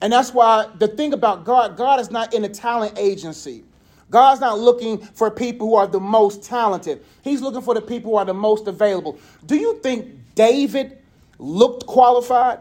And 0.00 0.12
that's 0.12 0.32
why 0.32 0.68
the 0.78 0.88
thing 0.88 1.12
about 1.12 1.44
God, 1.44 1.76
God 1.76 2.00
is 2.00 2.10
not 2.10 2.34
in 2.34 2.44
a 2.44 2.48
talent 2.48 2.98
agency. 2.98 3.64
God's 4.10 4.40
not 4.40 4.58
looking 4.58 4.98
for 4.98 5.30
people 5.30 5.68
who 5.68 5.74
are 5.74 5.86
the 5.86 6.00
most 6.00 6.42
talented. 6.42 7.04
He's 7.22 7.42
looking 7.42 7.60
for 7.60 7.74
the 7.74 7.82
people 7.82 8.12
who 8.12 8.16
are 8.16 8.24
the 8.24 8.34
most 8.34 8.66
available. 8.66 9.18
Do 9.44 9.56
you 9.56 9.78
think 9.82 10.34
David 10.34 10.98
looked 11.38 11.86
qualified? 11.86 12.60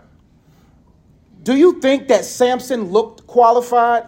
Do 1.43 1.55
you 1.55 1.79
think 1.79 2.09
that 2.09 2.25
Samson 2.25 2.91
looked 2.91 3.25
qualified? 3.27 4.05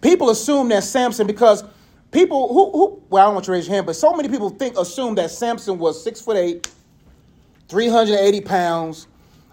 People 0.00 0.30
assume 0.30 0.68
that 0.70 0.84
Samson, 0.84 1.26
because 1.26 1.62
people 2.10 2.48
who, 2.48 2.70
who 2.72 3.02
well, 3.10 3.22
I 3.22 3.26
don't 3.26 3.34
want 3.34 3.44
to 3.46 3.52
raise 3.52 3.66
your 3.66 3.74
hand, 3.74 3.86
but 3.86 3.96
so 3.96 4.14
many 4.14 4.28
people 4.28 4.48
think, 4.48 4.78
assume 4.78 5.14
that 5.16 5.30
Samson 5.30 5.78
was 5.78 6.02
six 6.02 6.20
foot 6.20 6.36
eight, 6.36 6.70
380 7.68 8.40
pounds. 8.40 9.06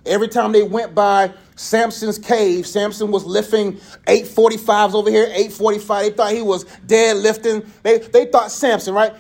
Every 0.10 0.28
time 0.28 0.52
they 0.52 0.64
went 0.64 0.96
by 0.96 1.32
Samson's 1.56 2.18
cave, 2.18 2.66
Samson 2.66 3.12
was 3.12 3.26
lifting 3.26 3.74
845s 4.08 4.96
over 4.96 5.10
here, 5.10 5.26
845. 5.26 6.04
They 6.04 6.10
thought 6.12 6.34
he 6.34 6.42
was 6.42 6.66
deadlifting. 6.88 7.68
They, 7.84 8.00
they 8.00 8.26
thought 8.26 8.52
Samson, 8.52 8.96
right? 8.96 9.14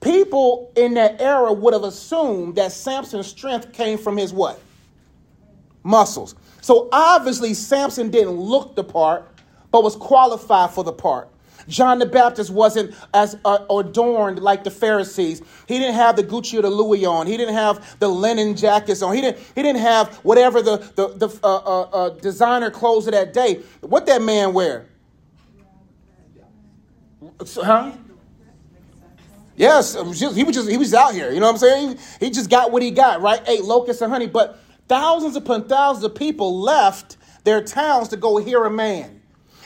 People 0.00 0.72
in 0.76 0.94
that 0.94 1.20
era 1.20 1.52
would 1.52 1.74
have 1.74 1.82
assumed 1.82 2.54
that 2.54 2.70
Samson's 2.70 3.26
strength 3.26 3.72
came 3.72 3.98
from 3.98 4.16
his 4.16 4.32
what? 4.32 4.60
Muscles. 5.82 6.36
So 6.60 6.88
obviously, 6.92 7.52
Samson 7.54 8.10
didn't 8.10 8.38
look 8.38 8.76
the 8.76 8.84
part, 8.84 9.26
but 9.72 9.82
was 9.82 9.96
qualified 9.96 10.70
for 10.70 10.84
the 10.84 10.92
part. 10.92 11.28
John 11.68 11.98
the 11.98 12.06
Baptist 12.06 12.50
wasn't 12.50 12.94
as 13.14 13.36
uh, 13.44 13.64
adorned 13.70 14.40
like 14.40 14.64
the 14.64 14.70
Pharisees. 14.70 15.42
He 15.66 15.78
didn't 15.78 15.94
have 15.94 16.16
the 16.16 16.24
Gucci 16.24 16.58
or 16.58 16.62
the 16.62 16.70
Louis 16.70 17.04
on. 17.04 17.26
He 17.26 17.36
didn't 17.36 17.54
have 17.54 17.98
the 18.00 18.08
linen 18.08 18.56
jackets 18.56 19.02
on. 19.02 19.14
He 19.14 19.20
didn't. 19.20 19.38
He 19.54 19.62
didn't 19.62 19.80
have 19.80 20.14
whatever 20.16 20.62
the 20.62 20.78
the, 20.96 21.08
the 21.08 21.40
uh, 21.44 21.56
uh, 21.56 21.80
uh, 21.82 22.08
designer 22.10 22.70
clothes 22.70 23.06
of 23.06 23.12
that 23.12 23.32
day. 23.32 23.62
What 23.80 24.06
that 24.06 24.22
man 24.22 24.52
wear? 24.54 24.86
Huh? 27.56 27.92
Yes, 29.56 29.94
just- 29.94 30.36
he 30.36 30.44
was 30.44 30.54
just 30.54 30.68
he 30.70 30.76
was 30.76 30.94
out 30.94 31.12
here. 31.14 31.30
You 31.32 31.40
know 31.40 31.46
what 31.46 31.52
I'm 31.52 31.58
saying? 31.58 31.98
He, 32.20 32.26
he 32.26 32.30
just 32.30 32.48
got 32.48 32.72
what 32.72 32.82
he 32.82 32.90
got. 32.90 33.20
Right? 33.20 33.40
Ate 33.46 33.64
locusts 33.64 34.00
and 34.02 34.10
honey. 34.12 34.26
But 34.28 34.58
thousands 34.88 35.36
upon 35.36 35.68
thousands 35.68 36.04
of 36.04 36.14
people 36.14 36.60
left 36.60 37.16
their 37.44 37.62
towns 37.62 38.08
to 38.08 38.16
go 38.16 38.38
hear 38.38 38.64
a 38.64 38.70
man. 38.70 39.17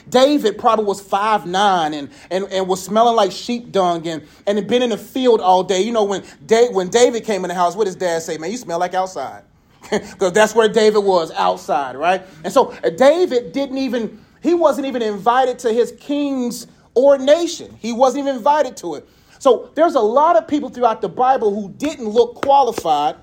David 0.08 0.58
probably 0.58 0.84
was 0.84 1.00
five 1.00 1.46
nine 1.46 1.94
and, 1.94 2.10
and, 2.30 2.44
and 2.52 2.68
was 2.68 2.82
smelling 2.82 3.16
like 3.16 3.32
sheep 3.32 3.72
dung 3.72 4.06
and, 4.06 4.22
and 4.46 4.58
had 4.58 4.66
been 4.68 4.82
in 4.82 4.90
the 4.90 4.98
field 4.98 5.40
all 5.40 5.62
day. 5.62 5.82
You 5.82 5.92
know, 5.92 6.04
when, 6.04 6.22
when 6.72 6.88
David 6.88 7.24
came 7.24 7.44
in 7.44 7.48
the 7.48 7.54
house, 7.54 7.76
what 7.76 7.84
does 7.84 7.96
dad 7.96 8.22
say? 8.22 8.38
Man, 8.38 8.50
you 8.50 8.56
smell 8.56 8.78
like 8.78 8.94
outside. 8.94 9.44
Because 9.90 10.32
that's 10.32 10.54
where 10.54 10.68
David 10.68 11.00
was, 11.00 11.32
outside, 11.32 11.96
right? 11.96 12.22
And 12.44 12.52
so 12.52 12.72
uh, 12.84 12.90
David 12.90 13.52
didn't 13.52 13.78
even, 13.78 14.24
he 14.42 14.54
wasn't 14.54 14.86
even 14.86 15.02
invited 15.02 15.58
to 15.60 15.72
his 15.72 15.92
king's 15.98 16.66
ordination. 16.96 17.76
He 17.80 17.92
wasn't 17.92 18.24
even 18.24 18.36
invited 18.36 18.76
to 18.78 18.94
it. 18.94 19.08
So 19.38 19.70
there's 19.74 19.96
a 19.96 20.00
lot 20.00 20.36
of 20.36 20.46
people 20.46 20.68
throughout 20.68 21.00
the 21.00 21.08
Bible 21.08 21.52
who 21.52 21.70
didn't 21.70 22.08
look 22.08 22.36
qualified, 22.36 23.16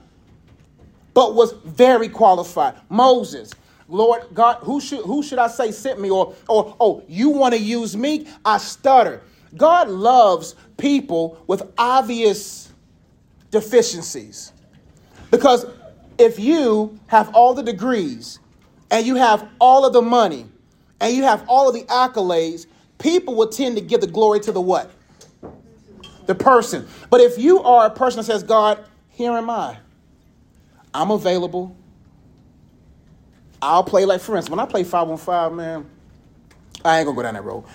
but 1.13 1.33
was 1.33 1.53
very 1.63 2.09
qualified. 2.09 2.75
Moses, 2.89 3.53
Lord 3.89 4.21
God, 4.33 4.57
who 4.61 4.79
should 4.79 5.03
who 5.03 5.23
should 5.23 5.39
I 5.39 5.47
say 5.47 5.71
sent 5.71 5.99
me? 5.99 6.09
Or 6.09 6.35
or 6.47 6.75
oh, 6.79 7.03
you 7.07 7.29
want 7.29 7.55
to 7.55 7.59
use 7.59 7.97
me? 7.97 8.27
I 8.45 8.59
stutter. 8.59 9.21
God 9.57 9.89
loves 9.89 10.55
people 10.77 11.43
with 11.47 11.63
obvious 11.77 12.71
deficiencies. 13.51 14.53
Because 15.31 15.65
if 16.17 16.39
you 16.39 16.99
have 17.07 17.33
all 17.33 17.53
the 17.53 17.63
degrees 17.63 18.39
and 18.91 19.05
you 19.05 19.15
have 19.15 19.47
all 19.59 19.85
of 19.85 19.93
the 19.93 20.01
money 20.01 20.45
and 21.01 21.15
you 21.15 21.23
have 21.23 21.43
all 21.47 21.67
of 21.67 21.73
the 21.73 21.83
accolades, 21.83 22.67
people 22.99 23.35
will 23.35 23.49
tend 23.49 23.75
to 23.77 23.81
give 23.81 24.01
the 24.01 24.07
glory 24.07 24.39
to 24.41 24.51
the 24.51 24.61
what? 24.61 24.91
The 26.27 26.35
person. 26.35 26.87
But 27.09 27.21
if 27.21 27.39
you 27.39 27.63
are 27.63 27.87
a 27.87 27.89
person 27.89 28.17
that 28.17 28.25
says, 28.25 28.43
God, 28.43 28.85
here 29.09 29.31
am 29.31 29.49
I. 29.49 29.77
I'm 30.93 31.09
available. 31.09 31.75
I'll 33.61 33.83
play 33.83 34.05
like, 34.05 34.21
for 34.21 34.35
instance, 34.35 34.49
when 34.49 34.59
I 34.59 34.65
play 34.65 34.83
515, 34.83 35.55
man, 35.55 35.85
I 36.85 36.99
ain't 36.99 37.05
gonna 37.05 37.15
go 37.15 37.23
down 37.23 37.33
that 37.33 37.43
road. 37.43 37.65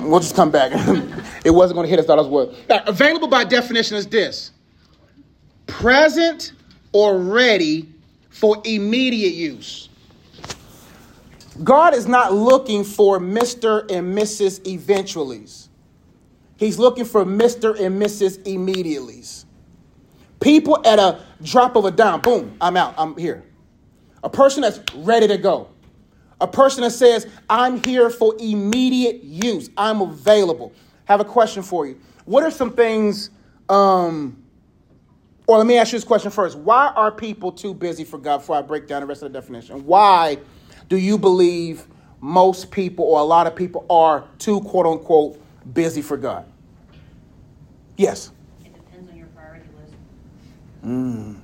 We'll 0.00 0.20
just 0.20 0.36
come 0.36 0.50
back. 0.50 0.72
it 1.44 1.50
wasn't 1.50 1.76
gonna 1.76 1.88
hit 1.88 1.98
us, 1.98 2.08
it 2.08 2.30
was. 2.30 2.56
Now, 2.68 2.84
available 2.86 3.28
by 3.28 3.44
definition 3.44 3.96
is 3.96 4.06
this 4.06 4.52
present 5.66 6.52
or 6.92 7.18
ready 7.18 7.88
for 8.30 8.60
immediate 8.64 9.34
use. 9.34 9.88
God 11.64 11.94
is 11.94 12.06
not 12.06 12.32
looking 12.32 12.84
for 12.84 13.18
Mr. 13.18 13.90
and 13.90 14.16
Mrs. 14.16 14.60
eventuallys. 14.60 15.68
He's 16.56 16.78
looking 16.78 17.04
for 17.04 17.24
Mr. 17.24 17.78
and 17.78 18.00
Mrs. 18.00 18.38
immediatelys. 18.44 19.44
People 20.40 20.86
at 20.86 20.98
a 20.98 21.20
drop 21.42 21.76
of 21.76 21.84
a 21.86 21.90
dime, 21.90 22.20
boom, 22.20 22.56
I'm 22.60 22.76
out, 22.76 22.94
I'm 22.96 23.16
here. 23.16 23.42
A 24.26 24.28
person 24.28 24.62
that's 24.62 24.80
ready 24.92 25.28
to 25.28 25.38
go. 25.38 25.68
A 26.40 26.48
person 26.48 26.82
that 26.82 26.90
says, 26.90 27.28
I'm 27.48 27.80
here 27.84 28.10
for 28.10 28.34
immediate 28.40 29.22
use, 29.22 29.70
I'm 29.76 30.00
available. 30.00 30.72
Have 31.04 31.20
a 31.20 31.24
question 31.24 31.62
for 31.62 31.86
you. 31.86 32.00
What 32.24 32.42
are 32.42 32.50
some 32.50 32.72
things, 32.72 33.30
um, 33.68 34.42
or 35.46 35.58
let 35.58 35.66
me 35.68 35.78
ask 35.78 35.92
you 35.92 35.98
this 35.98 36.04
question 36.04 36.32
first. 36.32 36.58
Why 36.58 36.88
are 36.96 37.12
people 37.12 37.52
too 37.52 37.72
busy 37.72 38.02
for 38.02 38.18
God 38.18 38.38
before 38.38 38.56
I 38.56 38.62
break 38.62 38.88
down 38.88 39.02
the 39.02 39.06
rest 39.06 39.22
of 39.22 39.32
the 39.32 39.38
definition? 39.38 39.86
Why 39.86 40.38
do 40.88 40.96
you 40.96 41.18
believe 41.18 41.86
most 42.20 42.72
people 42.72 43.04
or 43.04 43.20
a 43.20 43.24
lot 43.24 43.46
of 43.46 43.54
people 43.54 43.86
are 43.88 44.24
too 44.40 44.60
quote 44.62 44.86
unquote 44.86 45.40
busy 45.72 46.02
for 46.02 46.16
God? 46.16 46.44
Yes. 47.96 48.32
It 48.64 48.74
depends 48.74 49.08
on 49.08 49.16
your 49.16 49.28
priority 49.28 49.68
list. 49.78 49.94
Mm. 50.84 51.40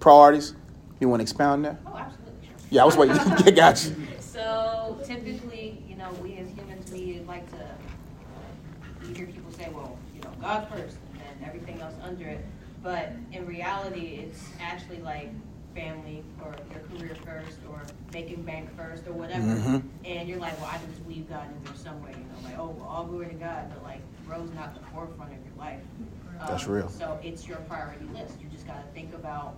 Priorities? 0.00 0.56
You 1.04 1.10
want 1.10 1.20
to 1.20 1.24
expound 1.24 1.66
there? 1.66 1.78
Oh, 1.86 1.98
absolutely. 1.98 2.48
Yeah, 2.70 2.80
I 2.80 2.84
was 2.86 2.96
waiting. 2.96 3.14
Got 3.54 3.84
you. 3.84 3.94
So 4.20 4.98
typically, 5.04 5.84
you 5.86 5.96
know, 5.96 6.10
we 6.22 6.38
as 6.38 6.48
humans, 6.48 6.90
we 6.90 7.20
like 7.28 7.46
to, 7.50 9.06
you 9.06 9.14
hear 9.14 9.26
people 9.26 9.52
say, 9.52 9.68
well, 9.74 9.98
you 10.14 10.22
know, 10.22 10.30
God 10.40 10.66
first 10.70 10.96
and 11.12 11.46
everything 11.46 11.78
else 11.82 11.92
under 12.02 12.24
it. 12.26 12.42
But 12.82 13.12
in 13.32 13.44
reality, 13.44 14.24
it's 14.26 14.48
actually 14.62 15.00
like 15.00 15.30
family 15.74 16.24
or 16.42 16.56
your 16.72 16.80
career 16.98 17.14
first 17.16 17.58
or 17.70 17.82
making 18.14 18.40
bank 18.44 18.74
first 18.74 19.06
or 19.06 19.12
whatever. 19.12 19.44
Mhm. 19.44 19.82
And 20.06 20.26
you're 20.26 20.38
like, 20.38 20.58
well, 20.58 20.70
I 20.72 20.78
can 20.78 20.88
just 20.94 21.06
leave 21.06 21.28
God 21.28 21.48
in 21.54 21.64
there 21.64 21.74
somewhere, 21.74 22.12
you 22.12 22.16
know, 22.16 22.48
like, 22.48 22.58
oh, 22.58 22.74
well, 22.78 22.88
all 22.88 23.04
glory 23.04 23.26
to 23.26 23.34
God, 23.34 23.68
but 23.68 23.82
like, 23.82 24.00
bro's 24.26 24.50
not 24.54 24.72
the 24.74 24.80
forefront 24.86 25.32
of 25.34 25.38
your 25.44 25.54
life. 25.58 25.80
That's 26.48 26.66
Um, 26.66 26.72
real. 26.72 26.88
So 26.88 27.18
it's 27.22 27.46
your 27.46 27.58
priority 27.68 28.06
list. 28.14 28.40
You 28.40 28.48
just 28.48 28.66
got 28.66 28.76
to 28.82 28.90
think 28.94 29.12
about 29.12 29.56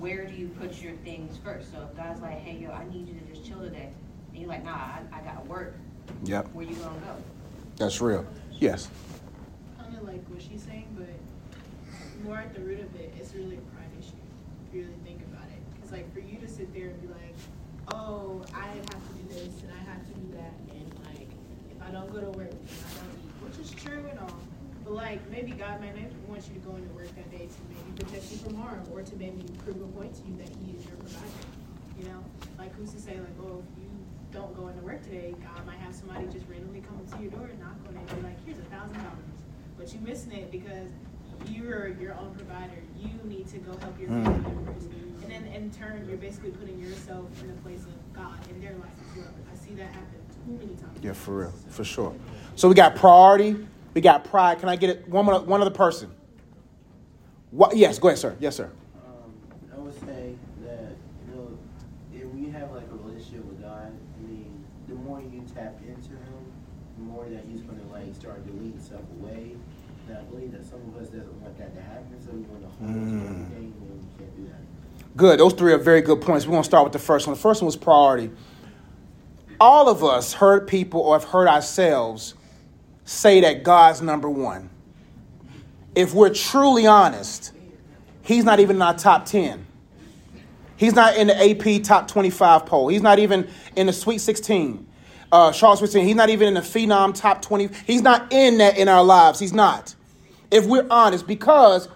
where 0.00 0.24
do 0.24 0.34
you 0.34 0.48
put 0.58 0.80
your 0.82 0.94
things 1.04 1.36
first? 1.44 1.70
So 1.72 1.86
if 1.88 1.96
God's 1.96 2.22
like, 2.22 2.38
hey, 2.38 2.56
yo, 2.56 2.70
I 2.70 2.84
need 2.90 3.06
you 3.06 3.14
to 3.14 3.34
just 3.34 3.46
chill 3.46 3.60
today, 3.60 3.90
and 4.32 4.38
you're 4.40 4.48
like, 4.48 4.64
nah, 4.64 4.72
I, 4.72 5.02
I 5.12 5.20
got 5.20 5.42
to 5.44 5.48
work, 5.48 5.74
Yep, 6.24 6.48
where 6.54 6.66
you 6.66 6.74
going 6.74 6.94
to 6.94 7.06
go? 7.06 7.14
that's 7.76 8.00
real. 8.00 8.26
Yes. 8.58 8.88
kind 9.78 9.94
of 9.96 10.02
like 10.02 10.26
what 10.28 10.40
she's 10.42 10.62
saying, 10.62 10.88
but 10.98 12.24
more 12.24 12.38
at 12.38 12.54
the 12.54 12.60
root 12.60 12.80
of 12.80 12.94
it, 12.96 13.14
it's 13.18 13.34
really 13.34 13.56
a 13.56 13.60
pride 13.76 13.88
issue. 13.98 14.12
If 14.68 14.74
you 14.74 14.82
really 14.82 14.94
think 15.04 15.20
about 15.32 15.44
it, 15.48 15.60
Because, 15.74 15.92
like 15.92 16.12
for 16.14 16.20
you 16.20 16.38
to 16.38 16.48
sit 16.48 16.72
there 16.74 16.88
and 16.88 17.00
be 17.02 17.08
like, 17.08 17.34
"Oh, 17.94 18.42
I 18.54 18.66
have 18.68 18.88
to 18.88 19.12
do 19.22 19.28
this 19.28 19.62
and 19.62 19.70
I 19.72 19.90
have 19.90 20.04
to 20.06 20.12
do 20.14 20.36
that," 20.36 20.52
and 20.74 20.94
like, 21.14 21.28
if 21.70 21.82
I 21.86 21.90
don't 21.90 22.10
go 22.12 22.20
to 22.20 22.30
work, 22.38 22.50
then 22.50 22.78
I 22.88 23.00
don't 23.00 23.16
eat, 23.24 23.58
which 23.58 23.58
is 23.66 23.70
true 23.72 24.04
and 24.10 24.18
all. 24.20 24.36
Like, 24.90 25.22
maybe 25.30 25.52
God 25.52 25.80
might 25.80 25.94
not 25.94 26.10
want 26.28 26.42
you 26.48 26.54
to 26.54 26.66
go 26.66 26.74
into 26.74 26.88
work 26.94 27.14
that 27.14 27.30
day 27.30 27.46
to 27.46 27.58
maybe 27.70 28.02
protect 28.02 28.30
you 28.32 28.38
from 28.38 28.56
harm, 28.56 28.82
or 28.92 29.02
to 29.02 29.16
maybe 29.16 29.44
prove 29.64 29.76
a 29.80 29.86
point 29.94 30.12
to 30.16 30.22
you 30.26 30.36
that 30.38 30.48
He 30.66 30.76
is 30.76 30.84
your 30.84 30.96
provider. 30.96 31.46
You 31.96 32.06
know, 32.06 32.24
like 32.58 32.74
who's 32.74 32.90
to 32.92 33.00
say 33.00 33.14
like, 33.20 33.36
"Oh, 33.40 33.62
if 33.62 33.82
you 33.82 33.88
don't 34.32 34.56
go 34.56 34.66
into 34.68 34.82
work 34.82 35.02
today, 35.02 35.34
God 35.40 35.64
might 35.64 35.78
have 35.78 35.94
somebody 35.94 36.26
just 36.26 36.46
randomly 36.48 36.80
come 36.80 36.96
up 36.98 37.06
to 37.16 37.22
your 37.22 37.30
door 37.30 37.46
and 37.46 37.60
knock 37.60 37.76
on 37.88 37.94
it 37.94 38.00
and 38.10 38.20
be 38.22 38.26
like, 38.26 38.44
here's 38.44 38.58
a 38.58 38.62
thousand 38.62 38.94
dollars. 38.94 39.38
But 39.78 39.92
you 39.94 40.00
missing 40.00 40.32
it 40.32 40.50
because 40.50 40.88
you're 41.46 41.88
your 41.88 42.14
own 42.14 42.34
provider. 42.34 42.82
You 42.98 43.10
need 43.24 43.46
to 43.48 43.58
go 43.58 43.76
help 43.78 43.98
your 44.00 44.08
family 44.08 44.40
Mm. 44.40 44.54
members. 44.54 44.84
And 45.22 45.30
then 45.30 45.44
in 45.54 45.70
turn, 45.70 46.06
you're 46.08 46.18
basically 46.18 46.50
putting 46.50 46.78
yourself 46.80 47.26
in 47.42 47.48
the 47.48 47.60
place 47.62 47.84
of 47.84 47.94
God 48.12 48.38
in 48.50 48.60
their 48.60 48.74
life 48.74 48.96
as 49.10 49.16
well. 49.18 49.32
I 49.52 49.56
see 49.56 49.74
that 49.74 49.92
happen 49.92 50.18
too 50.34 50.52
many 50.52 50.74
times. 50.76 50.98
Yeah, 51.02 51.12
for 51.12 51.38
real, 51.38 51.52
for 51.68 51.84
sure. 51.84 52.14
So 52.56 52.68
we 52.68 52.74
got 52.74 52.96
priority, 52.96 53.66
we 53.94 54.00
got 54.00 54.24
pride. 54.24 54.58
Can 54.60 54.68
I 54.68 54.76
get 54.76 54.90
it? 54.90 55.08
One 55.08 55.24
more, 55.26 55.40
one 55.40 55.60
other 55.60 55.70
person. 55.70 56.10
What? 57.50 57.76
Yes, 57.76 57.98
go 57.98 58.08
ahead, 58.08 58.18
sir. 58.18 58.36
Yes, 58.40 58.56
sir. 58.56 58.70
Um, 59.06 59.32
I 59.74 59.78
would 59.80 59.94
say 60.00 60.34
that 60.64 60.92
you 61.28 61.34
know, 61.34 61.58
if 62.14 62.38
you 62.38 62.50
have 62.52 62.70
like 62.70 62.84
a 62.90 62.96
relationship 62.96 63.44
with 63.46 63.60
God, 63.62 63.90
I 63.92 64.26
mean, 64.26 64.64
the 64.88 64.94
more 64.94 65.20
you 65.20 65.44
tap 65.54 65.78
into 65.86 66.10
Him, 66.10 66.52
the 66.98 67.02
more 67.04 67.24
that 67.28 67.44
He's 67.50 67.62
going 67.62 67.80
to 67.80 67.86
like 67.92 68.14
start 68.14 68.46
deleting 68.46 68.80
stuff 68.80 69.00
away. 69.20 69.56
And 70.08 70.18
I 70.18 70.22
believe 70.22 70.52
that 70.52 70.64
some 70.64 70.80
of 70.94 71.02
us 71.02 71.08
doesn't 71.08 71.40
want 71.42 71.56
that 71.58 71.74
to 71.74 71.82
happen, 71.82 72.16
so 72.24 72.32
we 72.32 72.40
want 72.42 72.62
to 72.62 72.68
hold 72.68 72.90
Mm. 72.90 73.24
everything, 73.24 73.74
and 73.80 73.90
we 73.90 74.18
can't 74.18 74.36
do 74.36 74.44
that. 74.44 75.16
Good. 75.16 75.40
Those 75.40 75.52
three 75.54 75.72
are 75.72 75.78
very 75.78 76.00
good 76.02 76.20
points. 76.20 76.46
We're 76.46 76.52
going 76.52 76.62
to 76.62 76.68
start 76.68 76.84
with 76.84 76.92
the 76.92 76.98
first 77.00 77.26
one. 77.26 77.34
The 77.34 77.40
first 77.40 77.60
one 77.62 77.66
was 77.66 77.76
priority. 77.76 78.30
All 79.60 79.88
of 79.88 80.02
us 80.02 80.32
heard 80.32 80.66
people 80.66 81.00
or 81.00 81.18
have 81.18 81.28
heard 81.28 81.46
ourselves 81.48 82.34
say 83.04 83.40
that 83.40 83.62
God's 83.62 84.02
number 84.02 84.28
one. 84.28 84.70
If 85.94 86.14
we're 86.14 86.32
truly 86.32 86.86
honest, 86.86 87.52
He's 88.22 88.44
not 88.44 88.60
even 88.60 88.76
in 88.76 88.82
our 88.82 88.94
top 88.94 89.24
10. 89.24 89.66
He's 90.76 90.94
not 90.94 91.16
in 91.16 91.26
the 91.26 91.50
AP 91.50 91.82
top 91.82 92.06
25 92.08 92.64
poll. 92.64 92.88
He's 92.88 93.02
not 93.02 93.18
even 93.18 93.48
in 93.74 93.86
the 93.86 93.92
Sweet 93.92 94.18
16. 94.18 94.86
Uh, 95.32 95.52
Charles 95.52 95.80
Sweet 95.80 95.88
16. 95.88 96.06
He's 96.06 96.16
not 96.16 96.30
even 96.30 96.48
in 96.48 96.54
the 96.54 96.60
Phenom 96.60 97.14
top 97.14 97.42
20. 97.42 97.70
He's 97.86 98.02
not 98.02 98.32
in 98.32 98.58
that 98.58 98.78
in 98.78 98.88
our 98.88 99.02
lives. 99.02 99.40
He's 99.40 99.52
not. 99.52 99.94
If 100.50 100.66
we're 100.66 100.86
honest, 100.90 101.26
because 101.26 101.88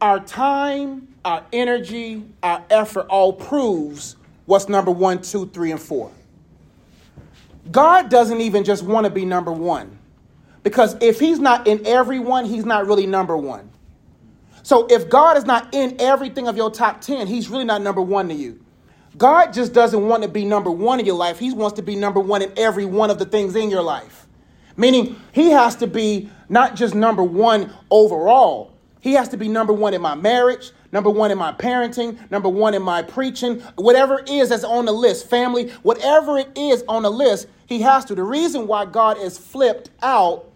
our 0.00 0.20
time, 0.20 1.14
our 1.24 1.44
energy, 1.52 2.24
our 2.42 2.64
effort 2.70 3.06
all 3.08 3.32
proves 3.32 4.16
what's 4.46 4.68
number 4.68 4.90
one, 4.90 5.22
two, 5.22 5.46
three, 5.46 5.70
and 5.70 5.80
four. 5.80 6.10
God 7.70 8.10
doesn't 8.10 8.40
even 8.40 8.64
just 8.64 8.82
want 8.82 9.04
to 9.04 9.10
be 9.10 9.24
number 9.24 9.52
one. 9.52 9.98
Because 10.62 10.96
if 11.00 11.20
he's 11.20 11.38
not 11.38 11.66
in 11.66 11.86
everyone, 11.86 12.46
he's 12.46 12.64
not 12.64 12.86
really 12.86 13.06
number 13.06 13.36
one. 13.36 13.70
So 14.62 14.86
if 14.86 15.10
God 15.10 15.36
is 15.36 15.44
not 15.44 15.74
in 15.74 15.96
everything 16.00 16.48
of 16.48 16.56
your 16.56 16.70
top 16.70 17.02
10, 17.02 17.26
he's 17.26 17.50
really 17.50 17.64
not 17.64 17.82
number 17.82 18.00
one 18.00 18.28
to 18.28 18.34
you. 18.34 18.60
God 19.16 19.52
just 19.52 19.72
doesn't 19.72 20.08
want 20.08 20.22
to 20.22 20.28
be 20.28 20.44
number 20.44 20.70
one 20.70 20.98
in 20.98 21.06
your 21.06 21.16
life. 21.16 21.38
He 21.38 21.52
wants 21.52 21.76
to 21.76 21.82
be 21.82 21.96
number 21.96 22.18
one 22.18 22.42
in 22.42 22.52
every 22.56 22.86
one 22.86 23.10
of 23.10 23.18
the 23.18 23.26
things 23.26 23.54
in 23.54 23.70
your 23.70 23.82
life. 23.82 24.26
Meaning, 24.76 25.20
he 25.32 25.50
has 25.50 25.76
to 25.76 25.86
be 25.86 26.30
not 26.48 26.74
just 26.74 26.94
number 26.94 27.22
one 27.22 27.72
overall, 27.90 28.72
he 29.00 29.12
has 29.12 29.28
to 29.28 29.36
be 29.36 29.48
number 29.48 29.72
one 29.72 29.92
in 29.94 30.00
my 30.00 30.14
marriage, 30.14 30.72
number 30.94 31.10
one 31.10 31.32
in 31.32 31.36
my 31.36 31.52
parenting, 31.52 32.30
number 32.30 32.48
one 32.48 32.72
in 32.72 32.80
my 32.80 33.02
preaching, 33.02 33.60
whatever 33.74 34.20
it 34.20 34.30
is 34.30 34.48
that's 34.48 34.64
on 34.64 34.86
the 34.86 34.92
list, 34.92 35.28
family, 35.28 35.68
whatever 35.82 36.38
it 36.38 36.56
is 36.56 36.84
on 36.88 37.02
the 37.02 37.10
list, 37.10 37.48
he 37.66 37.82
has 37.82 38.04
to. 38.06 38.14
The 38.14 38.22
reason 38.22 38.68
why 38.68 38.86
God 38.86 39.18
is 39.18 39.36
flipped 39.36 39.90
out 40.02 40.46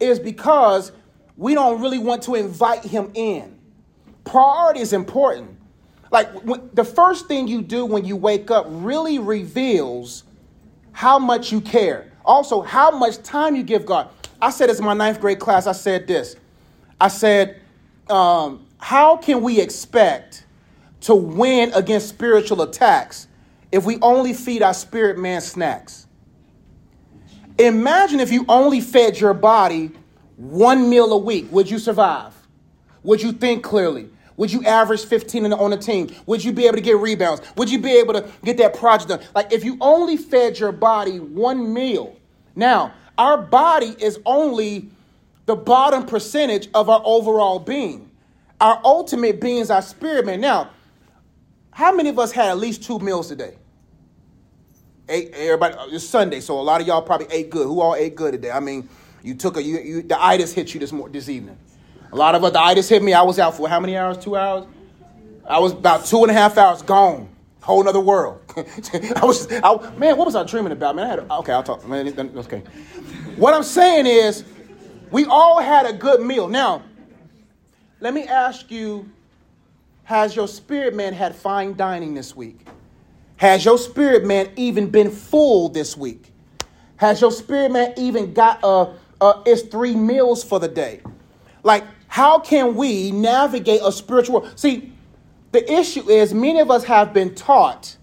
is 0.00 0.18
because 0.18 0.90
we 1.36 1.54
don't 1.54 1.80
really 1.80 1.98
want 1.98 2.22
to 2.24 2.34
invite 2.34 2.84
him 2.84 3.12
in. 3.14 3.56
Priority 4.24 4.80
is 4.80 4.92
important. 4.92 5.56
Like 6.10 6.28
when, 6.44 6.68
the 6.74 6.84
first 6.84 7.28
thing 7.28 7.46
you 7.46 7.62
do 7.62 7.86
when 7.86 8.04
you 8.04 8.16
wake 8.16 8.50
up 8.50 8.66
really 8.68 9.20
reveals 9.20 10.24
how 10.90 11.20
much 11.20 11.52
you 11.52 11.60
care. 11.60 12.12
Also, 12.24 12.60
how 12.60 12.90
much 12.90 13.22
time 13.22 13.54
you 13.54 13.62
give 13.62 13.86
God. 13.86 14.08
I 14.42 14.50
said 14.50 14.68
this 14.68 14.80
in 14.80 14.84
my 14.84 14.94
ninth 14.94 15.20
grade 15.20 15.38
class. 15.38 15.68
I 15.68 15.72
said 15.72 16.08
this. 16.08 16.34
I 17.00 17.06
said, 17.06 17.60
um, 18.08 18.66
how 18.80 19.16
can 19.16 19.42
we 19.42 19.60
expect 19.60 20.44
to 21.02 21.14
win 21.14 21.72
against 21.74 22.08
spiritual 22.08 22.62
attacks 22.62 23.28
if 23.70 23.84
we 23.84 23.98
only 24.00 24.32
feed 24.32 24.62
our 24.62 24.74
spirit 24.74 25.18
man 25.18 25.40
snacks? 25.40 26.06
Imagine 27.58 28.20
if 28.20 28.32
you 28.32 28.44
only 28.48 28.80
fed 28.80 29.20
your 29.20 29.34
body 29.34 29.92
one 30.36 30.88
meal 30.88 31.12
a 31.12 31.18
week. 31.18 31.52
Would 31.52 31.70
you 31.70 31.78
survive? 31.78 32.34
Would 33.02 33.22
you 33.22 33.32
think 33.32 33.62
clearly? 33.62 34.08
Would 34.38 34.50
you 34.50 34.64
average 34.64 35.04
15 35.04 35.52
on 35.52 35.72
a 35.74 35.76
team? 35.76 36.14
Would 36.24 36.42
you 36.42 36.52
be 36.52 36.64
able 36.66 36.76
to 36.76 36.82
get 36.82 36.96
rebounds? 36.96 37.42
Would 37.56 37.70
you 37.70 37.78
be 37.78 37.92
able 37.98 38.14
to 38.14 38.26
get 38.42 38.56
that 38.56 38.74
project 38.74 39.10
done? 39.10 39.20
Like 39.34 39.52
if 39.52 39.62
you 39.62 39.76
only 39.82 40.16
fed 40.16 40.58
your 40.58 40.72
body 40.72 41.20
one 41.20 41.74
meal. 41.74 42.16
Now, 42.56 42.94
our 43.18 43.36
body 43.36 43.94
is 43.98 44.18
only 44.24 44.88
the 45.44 45.54
bottom 45.54 46.06
percentage 46.06 46.70
of 46.72 46.88
our 46.88 47.02
overall 47.04 47.58
being. 47.58 48.09
Our 48.60 48.80
ultimate 48.84 49.40
being 49.40 49.58
is 49.58 49.70
our 49.70 49.82
spirit 49.82 50.26
man. 50.26 50.40
Now, 50.40 50.70
how 51.70 51.94
many 51.94 52.10
of 52.10 52.18
us 52.18 52.32
had 52.32 52.48
at 52.48 52.58
least 52.58 52.82
two 52.82 52.98
meals 52.98 53.28
today? 53.28 53.56
Ate 55.08 55.32
everybody. 55.34 55.74
Uh, 55.74 55.86
it's 55.90 56.04
Sunday, 56.04 56.40
so 56.40 56.60
a 56.60 56.62
lot 56.62 56.80
of 56.80 56.86
y'all 56.86 57.02
probably 57.02 57.26
ate 57.30 57.50
good. 57.50 57.66
Who 57.66 57.80
all 57.80 57.96
ate 57.96 58.14
good 58.14 58.32
today? 58.32 58.50
I 58.50 58.60
mean, 58.60 58.88
you 59.22 59.34
took 59.34 59.56
a 59.56 59.62
you, 59.62 59.78
you 59.78 60.02
the 60.02 60.22
itis 60.22 60.52
hit 60.52 60.72
you 60.74 60.80
this 60.80 60.92
mor- 60.92 61.08
this 61.08 61.28
evening. 61.28 61.58
A 62.12 62.16
lot 62.16 62.34
of 62.34 62.44
us 62.44 62.52
the 62.52 62.60
itis 62.60 62.88
hit 62.88 63.02
me. 63.02 63.12
I 63.12 63.22
was 63.22 63.38
out 63.38 63.56
for 63.56 63.68
how 63.68 63.80
many 63.80 63.96
hours? 63.96 64.18
Two 64.18 64.36
hours. 64.36 64.66
I 65.48 65.58
was 65.58 65.72
about 65.72 66.04
two 66.04 66.22
and 66.22 66.30
a 66.30 66.34
half 66.34 66.58
hours 66.58 66.82
gone. 66.82 67.28
Whole 67.62 67.82
nother 67.82 68.00
world. 68.00 68.40
I 68.56 69.24
was, 69.24 69.50
I, 69.52 69.94
man, 69.96 70.16
what 70.16 70.24
was 70.24 70.34
I 70.34 70.44
dreaming 70.44 70.72
about, 70.72 70.96
man? 70.96 71.06
I 71.06 71.08
had, 71.10 71.18
a, 71.18 71.34
okay, 71.34 71.52
I'll 71.52 71.62
talk. 71.62 71.86
Man, 71.86 72.08
okay. 72.38 72.62
What 73.36 73.52
I'm 73.52 73.62
saying 73.62 74.06
is, 74.06 74.44
we 75.10 75.24
all 75.26 75.60
had 75.60 75.86
a 75.86 75.92
good 75.92 76.22
meal. 76.22 76.48
Now, 76.48 76.82
let 78.00 78.14
me 78.14 78.24
ask 78.24 78.70
you: 78.70 79.08
Has 80.04 80.34
your 80.34 80.48
spirit 80.48 80.94
man 80.94 81.12
had 81.12 81.36
fine 81.36 81.76
dining 81.76 82.14
this 82.14 82.34
week? 82.34 82.66
Has 83.36 83.64
your 83.64 83.78
spirit 83.78 84.24
man 84.24 84.50
even 84.56 84.90
been 84.90 85.10
full 85.10 85.68
this 85.68 85.96
week? 85.96 86.32
Has 86.96 87.20
your 87.20 87.32
spirit 87.32 87.72
man 87.72 87.94
even 87.96 88.34
got 88.34 88.60
a, 88.62 88.94
a 89.20 89.42
it's 89.46 89.62
three 89.62 89.94
meals 89.94 90.44
for 90.44 90.60
the 90.60 90.68
day? 90.68 91.00
Like, 91.62 91.84
how 92.06 92.38
can 92.38 92.74
we 92.74 93.10
navigate 93.10 93.80
a 93.82 93.92
spiritual 93.92 94.40
world? 94.40 94.58
See, 94.58 94.92
the 95.52 95.72
issue 95.72 96.08
is 96.10 96.34
many 96.34 96.60
of 96.60 96.70
us 96.70 96.84
have 96.84 97.12
been 97.12 97.34
taught 97.34 97.96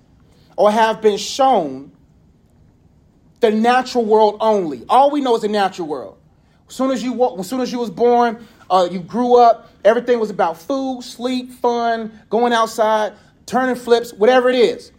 or 0.55 0.71
have 0.71 1.01
been 1.01 1.17
shown 1.17 1.91
the 3.39 3.51
natural 3.51 4.05
world 4.05 4.37
only. 4.39 4.83
All 4.89 5.11
we 5.11 5.21
know 5.21 5.35
is 5.35 5.43
the 5.43 5.47
natural 5.47 5.87
world. 5.87 6.17
As 6.67 6.75
soon 6.75 6.91
as 6.91 7.03
you 7.03 7.39
as 7.39 7.47
soon 7.47 7.61
as 7.61 7.71
you 7.71 7.79
was 7.79 7.89
born, 7.89 8.45
uh, 8.69 8.87
you 8.89 8.99
grew 8.99 9.37
up, 9.37 9.71
everything 9.83 10.19
was 10.19 10.29
about 10.29 10.57
food, 10.57 11.01
sleep, 11.03 11.51
fun, 11.51 12.19
going 12.29 12.53
outside, 12.53 13.13
turning 13.45 13.75
flips, 13.75 14.13
whatever 14.13 14.49
it 14.49 14.55
is. 14.55 14.91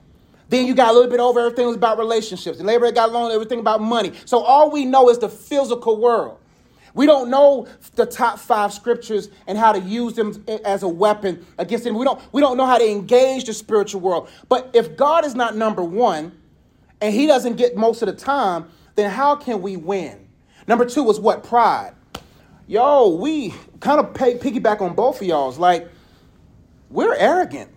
Then 0.48 0.66
you 0.66 0.75
got 0.75 0.90
a 0.90 0.92
little 0.92 1.10
bit 1.10 1.20
over, 1.20 1.40
everything 1.40 1.66
was 1.66 1.76
about 1.76 1.98
relationships. 1.98 2.58
And 2.58 2.66
later 2.66 2.90
got 2.90 3.10
along, 3.10 3.32
everything 3.32 3.60
about 3.60 3.82
money. 3.82 4.12
So 4.25 4.38
all 4.38 4.70
we 4.70 4.84
know 4.84 5.10
is 5.10 5.18
the 5.18 5.28
physical 5.28 6.00
world. 6.00 6.38
We 6.94 7.06
don't 7.06 7.28
know 7.28 7.68
the 7.94 8.06
top 8.06 8.38
five 8.38 8.72
scriptures 8.72 9.28
and 9.46 9.58
how 9.58 9.72
to 9.72 9.78
use 9.78 10.14
them 10.14 10.44
as 10.64 10.82
a 10.82 10.88
weapon 10.88 11.46
against 11.58 11.84
them. 11.84 11.96
We 11.96 12.04
don't, 12.04 12.20
we 12.32 12.40
don't 12.40 12.56
know 12.56 12.66
how 12.66 12.78
to 12.78 12.90
engage 12.90 13.44
the 13.44 13.52
spiritual 13.52 14.00
world. 14.00 14.28
But 14.48 14.70
if 14.72 14.96
God 14.96 15.25
is 15.25 15.34
not 15.34 15.54
number 15.54 15.84
one 15.84 16.32
and 17.00 17.14
he 17.14 17.26
doesn't 17.26 17.56
get 17.56 17.76
most 17.76 18.02
of 18.02 18.06
the 18.06 18.14
time, 18.14 18.70
then 18.96 19.10
how 19.10 19.37
can 19.37 19.62
we 19.62 19.76
win? 19.76 20.26
Number 20.66 20.84
two 20.84 21.08
is 21.10 21.20
what? 21.20 21.44
Pride. 21.44 21.92
Yo, 22.68 23.08
we 23.08 23.54
kind 23.80 23.98
of 23.98 24.12
pay, 24.12 24.34
piggyback 24.37 24.82
on 24.82 24.94
both 24.94 25.22
of 25.22 25.26
y'all's. 25.26 25.58
Like, 25.58 25.88
we're 26.90 27.14
arrogant. 27.14 27.70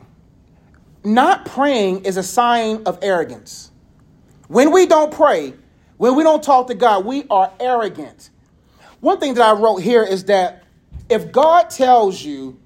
Not 1.05 1.45
praying 1.45 2.03
is 2.03 2.17
a 2.17 2.23
sign 2.23 2.83
of 2.85 2.99
arrogance. 3.01 3.71
When 4.49 4.71
we 4.73 4.85
don't 4.85 5.13
pray, 5.13 5.53
when 5.95 6.15
we 6.15 6.23
don't 6.23 6.43
talk 6.43 6.67
to 6.67 6.75
God, 6.75 7.05
we 7.05 7.23
are 7.29 7.53
arrogant. 7.57 8.31
One 8.99 9.17
thing 9.17 9.35
that 9.35 9.43
I 9.43 9.57
wrote 9.57 9.77
here 9.77 10.03
is 10.03 10.25
that 10.25 10.63
if 11.09 11.31
God 11.31 11.69
tells 11.69 12.21
you 12.21 12.59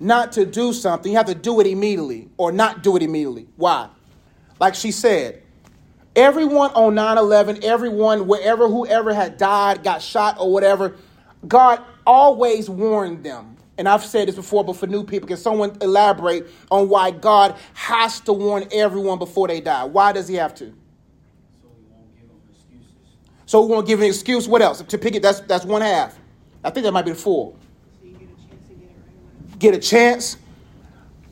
not 0.00 0.32
to 0.32 0.46
do 0.46 0.72
something, 0.72 1.12
you 1.12 1.18
have 1.18 1.26
to 1.26 1.34
do 1.34 1.60
it 1.60 1.66
immediately 1.66 2.30
or 2.38 2.52
not 2.52 2.82
do 2.82 2.96
it 2.96 3.02
immediately. 3.02 3.46
Why? 3.56 3.90
Like 4.58 4.74
she 4.74 4.92
said, 4.92 5.42
everyone 6.16 6.70
on 6.70 6.94
9 6.94 7.18
11, 7.18 7.62
everyone, 7.64 8.26
wherever, 8.26 8.66
whoever 8.66 9.12
had 9.12 9.36
died, 9.36 9.84
got 9.84 10.00
shot, 10.00 10.38
or 10.40 10.50
whatever, 10.50 10.96
God 11.46 11.82
always 12.06 12.68
warned 12.68 13.24
them. 13.24 13.56
And 13.78 13.88
I've 13.88 14.04
said 14.04 14.28
this 14.28 14.34
before, 14.34 14.62
but 14.62 14.76
for 14.76 14.86
new 14.86 15.02
people, 15.04 15.26
can 15.26 15.38
someone 15.38 15.76
elaborate 15.80 16.46
on 16.70 16.88
why 16.90 17.10
God 17.10 17.56
has 17.72 18.20
to 18.20 18.32
warn 18.32 18.66
everyone 18.72 19.18
before 19.18 19.48
they 19.48 19.60
die? 19.60 19.84
Why 19.84 20.12
does 20.12 20.28
he 20.28 20.34
have 20.34 20.54
to? 20.56 20.66
So 20.66 21.66
he 21.66 21.88
won't 21.88 22.16
give 22.18 22.28
them 22.28 22.40
excuses. 22.50 22.92
So 23.46 23.62
we 23.62 23.72
won't 23.72 23.86
give 23.86 24.00
an 24.00 24.06
excuse. 24.06 24.46
What 24.46 24.60
else? 24.60 24.82
To 24.82 24.98
pick 24.98 25.14
it, 25.14 25.22
that's 25.22 25.40
that's 25.40 25.64
one 25.64 25.80
half. 25.80 26.18
I 26.62 26.68
think 26.68 26.84
that 26.84 26.92
might 26.92 27.06
be 27.06 27.12
the 27.12 27.16
full. 27.16 27.56
Get 29.58 29.74
a 29.74 29.78
chance. 29.78 30.36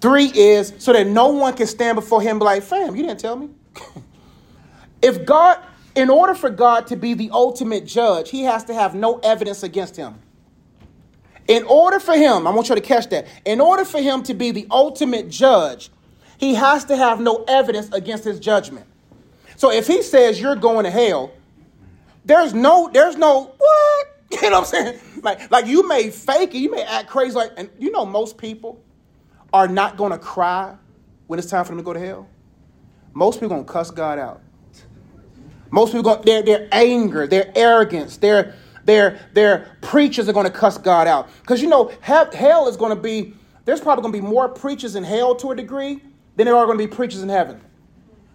Three 0.00 0.26
is 0.26 0.72
so 0.78 0.92
that 0.92 1.06
no 1.06 1.28
one 1.28 1.54
can 1.54 1.66
stand 1.66 1.96
before 1.96 2.22
him 2.22 2.38
like, 2.38 2.62
fam, 2.62 2.94
you 2.96 3.02
didn't 3.02 3.20
tell 3.20 3.36
me. 3.36 3.50
if 5.02 5.26
God, 5.26 5.58
in 5.98 6.10
order 6.10 6.32
for 6.32 6.48
God 6.48 6.86
to 6.86 6.96
be 6.96 7.12
the 7.14 7.28
ultimate 7.32 7.84
judge, 7.84 8.30
he 8.30 8.44
has 8.44 8.62
to 8.66 8.74
have 8.74 8.94
no 8.94 9.18
evidence 9.18 9.64
against 9.64 9.96
him. 9.96 10.14
In 11.48 11.64
order 11.64 11.98
for 11.98 12.14
him, 12.14 12.46
I 12.46 12.50
want 12.50 12.68
you 12.68 12.76
to 12.76 12.80
catch 12.80 13.08
that. 13.08 13.26
In 13.44 13.60
order 13.60 13.84
for 13.84 14.00
him 14.00 14.22
to 14.22 14.32
be 14.34 14.52
the 14.52 14.68
ultimate 14.70 15.28
judge, 15.28 15.90
he 16.38 16.54
has 16.54 16.84
to 16.84 16.96
have 16.96 17.20
no 17.20 17.42
evidence 17.48 17.92
against 17.92 18.22
his 18.22 18.38
judgment. 18.38 18.86
So 19.56 19.72
if 19.72 19.88
he 19.88 20.02
says 20.02 20.40
you're 20.40 20.54
going 20.54 20.84
to 20.84 20.90
hell, 20.90 21.32
there's 22.24 22.54
no, 22.54 22.88
there's 22.92 23.16
no 23.16 23.52
what? 23.58 24.06
You 24.30 24.50
know 24.50 24.60
what 24.60 24.74
I'm 24.74 24.84
saying? 24.84 25.00
Like, 25.22 25.50
like 25.50 25.66
you 25.66 25.88
may 25.88 26.10
fake 26.10 26.54
it, 26.54 26.58
you 26.58 26.70
may 26.70 26.82
act 26.82 27.08
crazy, 27.08 27.34
like, 27.34 27.50
and 27.56 27.70
you 27.78 27.90
know 27.90 28.04
most 28.04 28.36
people 28.36 28.80
are 29.54 29.66
not 29.66 29.96
gonna 29.96 30.18
cry 30.18 30.76
when 31.28 31.38
it's 31.38 31.48
time 31.48 31.64
for 31.64 31.70
them 31.70 31.78
to 31.78 31.82
go 31.82 31.94
to 31.94 31.98
hell. 31.98 32.28
Most 33.14 33.36
people 33.36 33.48
gonna 33.48 33.64
cuss 33.64 33.90
God 33.90 34.18
out. 34.18 34.42
Most 35.70 35.92
people 35.92 36.02
going 36.02 36.22
their 36.22 36.42
their 36.42 36.68
anger, 36.72 37.26
their 37.26 37.52
arrogance, 37.54 38.16
their 38.16 38.54
their 38.84 39.18
their 39.34 39.76
preachers 39.82 40.28
are 40.28 40.32
gonna 40.32 40.50
cuss 40.50 40.78
God 40.78 41.06
out. 41.06 41.28
Because 41.42 41.60
you 41.60 41.68
know, 41.68 41.92
hell 42.00 42.68
is 42.68 42.76
gonna 42.76 42.96
be, 42.96 43.34
there's 43.64 43.80
probably 43.80 44.02
gonna 44.02 44.12
be 44.12 44.20
more 44.20 44.48
preachers 44.48 44.96
in 44.96 45.04
hell 45.04 45.34
to 45.36 45.50
a 45.50 45.56
degree 45.56 46.02
than 46.36 46.46
there 46.46 46.56
are 46.56 46.66
gonna 46.66 46.78
be 46.78 46.86
preachers 46.86 47.22
in 47.22 47.28
heaven. 47.28 47.60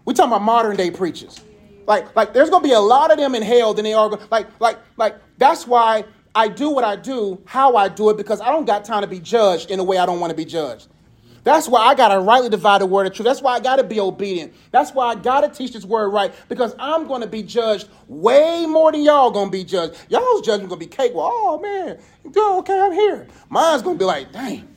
We're 0.05 0.13
talking 0.13 0.31
about 0.31 0.43
modern 0.43 0.75
day 0.75 0.91
preachers. 0.91 1.41
Like, 1.87 2.15
like 2.15 2.33
there's 2.33 2.49
gonna 2.49 2.63
be 2.63 2.73
a 2.73 2.79
lot 2.79 3.11
of 3.11 3.17
them 3.17 3.35
in 3.35 3.41
hell 3.41 3.73
than 3.73 3.83
they 3.83 3.93
are 3.93 4.09
like, 4.29 4.47
like, 4.59 4.77
like 4.97 5.15
that's 5.37 5.65
why 5.65 6.05
I 6.35 6.47
do 6.47 6.69
what 6.69 6.83
I 6.83 6.95
do, 6.95 7.41
how 7.45 7.75
I 7.75 7.89
do 7.89 8.09
it, 8.09 8.17
because 8.17 8.41
I 8.41 8.51
don't 8.51 8.65
got 8.65 8.85
time 8.85 9.01
to 9.01 9.07
be 9.07 9.19
judged 9.19 9.71
in 9.71 9.79
a 9.79 9.83
way 9.83 9.97
I 9.97 10.05
don't 10.05 10.19
want 10.19 10.31
to 10.31 10.37
be 10.37 10.45
judged. 10.45 10.87
That's 11.43 11.67
why 11.67 11.81
I 11.81 11.95
gotta 11.95 12.19
rightly 12.19 12.49
divide 12.49 12.81
the 12.81 12.85
word 12.85 13.07
of 13.07 13.13
truth. 13.13 13.25
That's 13.25 13.41
why 13.41 13.53
I 13.53 13.59
gotta 13.59 13.83
be 13.83 13.99
obedient. 13.99 14.53
That's 14.71 14.91
why 14.91 15.07
I 15.07 15.15
gotta 15.15 15.49
teach 15.49 15.73
this 15.73 15.85
word 15.85 16.09
right, 16.09 16.33
because 16.49 16.75
I'm 16.79 17.07
gonna 17.07 17.27
be 17.27 17.43
judged 17.43 17.87
way 18.07 18.65
more 18.65 18.91
than 18.91 19.01
y'all 19.01 19.31
gonna 19.31 19.51
be 19.51 19.63
judged. 19.63 19.95
Y'all's 20.09 20.41
judgment 20.41 20.69
gonna 20.69 20.79
be 20.79 20.87
cake. 20.87 21.13
Well, 21.13 21.29
oh 21.29 21.59
man, 21.59 21.99
okay, 22.35 22.79
I'm 22.79 22.93
here. 22.93 23.27
Mine's 23.49 23.81
gonna 23.81 23.97
be 23.97 24.05
like, 24.05 24.31
dang, 24.31 24.67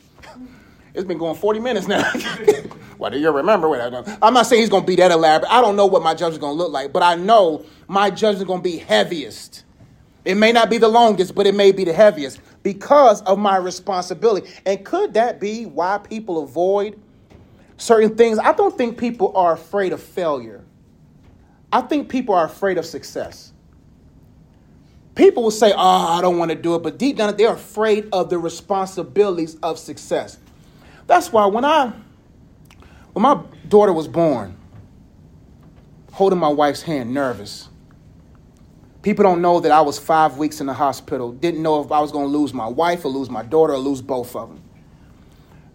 it's 0.95 1.05
been 1.05 1.19
going 1.19 1.37
40 1.37 1.61
minutes 1.61 1.87
now. 1.87 2.11
What 2.99 3.13
do 3.13 3.19
you 3.19 3.31
remember? 3.31 3.69
What 3.69 3.81
I'm 4.23 4.35
not 4.35 4.47
saying 4.47 4.63
he's 4.63 4.71
going 4.71 4.83
to 4.83 4.87
be 4.87 4.97
that 4.97 5.11
elaborate. 5.11 5.51
I 5.51 5.61
don't 5.61 5.77
know 5.77 5.87
what 5.87 6.03
my 6.03 6.15
judgment 6.15 6.35
is 6.35 6.39
going 6.39 6.57
to 6.57 6.63
look 6.63 6.73
like, 6.73 6.93
but 6.93 7.03
I 7.03 7.15
know 7.15 7.65
my 7.89 8.11
judgment 8.11 8.39
is 8.39 8.45
going 8.45 8.61
to 8.61 8.65
be 8.65 8.79
heaviest. 8.79 9.65
It 10.25 10.37
may 10.37 10.51
not 10.51 10.71
be 10.71 10.79
the 10.79 10.89
longest, 10.89 11.35
but 11.35 11.47
it 11.47 11.55
may 11.55 11.73
be 11.73 11.85
the 11.85 11.93
heaviest 11.93 12.41
because 12.67 13.23
of 13.23 13.39
my 13.39 13.57
responsibility. 13.57 14.51
And 14.67 14.85
could 14.85 15.15
that 15.15 15.39
be 15.39 15.67
why 15.67 15.99
people 15.99 16.43
avoid 16.43 17.01
certain 17.77 18.17
things? 18.17 18.41
I 18.41 18.55
don't 18.55 18.77
think 18.77 18.99
people 18.99 19.37
are 19.37 19.53
afraid 19.53 19.93
of 19.93 20.03
failure. 20.03 20.65
I 21.73 21.83
think 21.83 22.09
people 22.09 22.35
are 22.35 22.45
afraid 22.45 22.77
of 22.77 22.85
success. 22.85 23.53
People 25.15 25.45
will 25.45 25.53
say, 25.53 25.73
Oh, 25.77 25.79
I 25.79 26.21
don't 26.21 26.39
want 26.39 26.51
to 26.51 26.57
do 26.57 26.75
it, 26.75 26.83
but 26.83 26.99
deep 26.99 27.19
down, 27.19 27.37
they're 27.37 27.53
afraid 27.53 28.09
of 28.13 28.31
the 28.31 28.39
responsibilities 28.39 29.57
of 29.63 29.79
success. 29.79 30.37
That's 31.07 31.31
why 31.31 31.47
when 31.47 31.65
I 31.65 31.93
when 33.13 33.23
my 33.23 33.43
daughter 33.69 33.93
was 33.93 34.09
born, 34.09 34.57
holding 36.15 36.41
my 36.41 36.49
wife's 36.49 36.83
hand, 36.83 37.15
nervous. 37.15 37.69
People 39.07 39.23
don't 39.23 39.41
know 39.41 39.61
that 39.61 39.71
I 39.71 39.83
was 39.83 40.01
five 40.01 40.37
weeks 40.37 40.61
in 40.61 40.67
the 40.67 40.75
hospital, 40.75 41.31
didn't 41.31 41.63
know 41.63 41.81
if 41.81 41.93
I 41.93 42.01
was 42.01 42.11
going 42.11 42.25
to 42.25 42.37
lose 42.37 42.53
my 42.53 42.67
wife 42.67 43.05
or 43.05 43.09
lose 43.09 43.31
my 43.31 43.45
daughter 43.45 43.75
or 43.75 43.79
lose 43.79 44.03
both 44.03 44.35
of 44.35 44.49
them. 44.49 44.61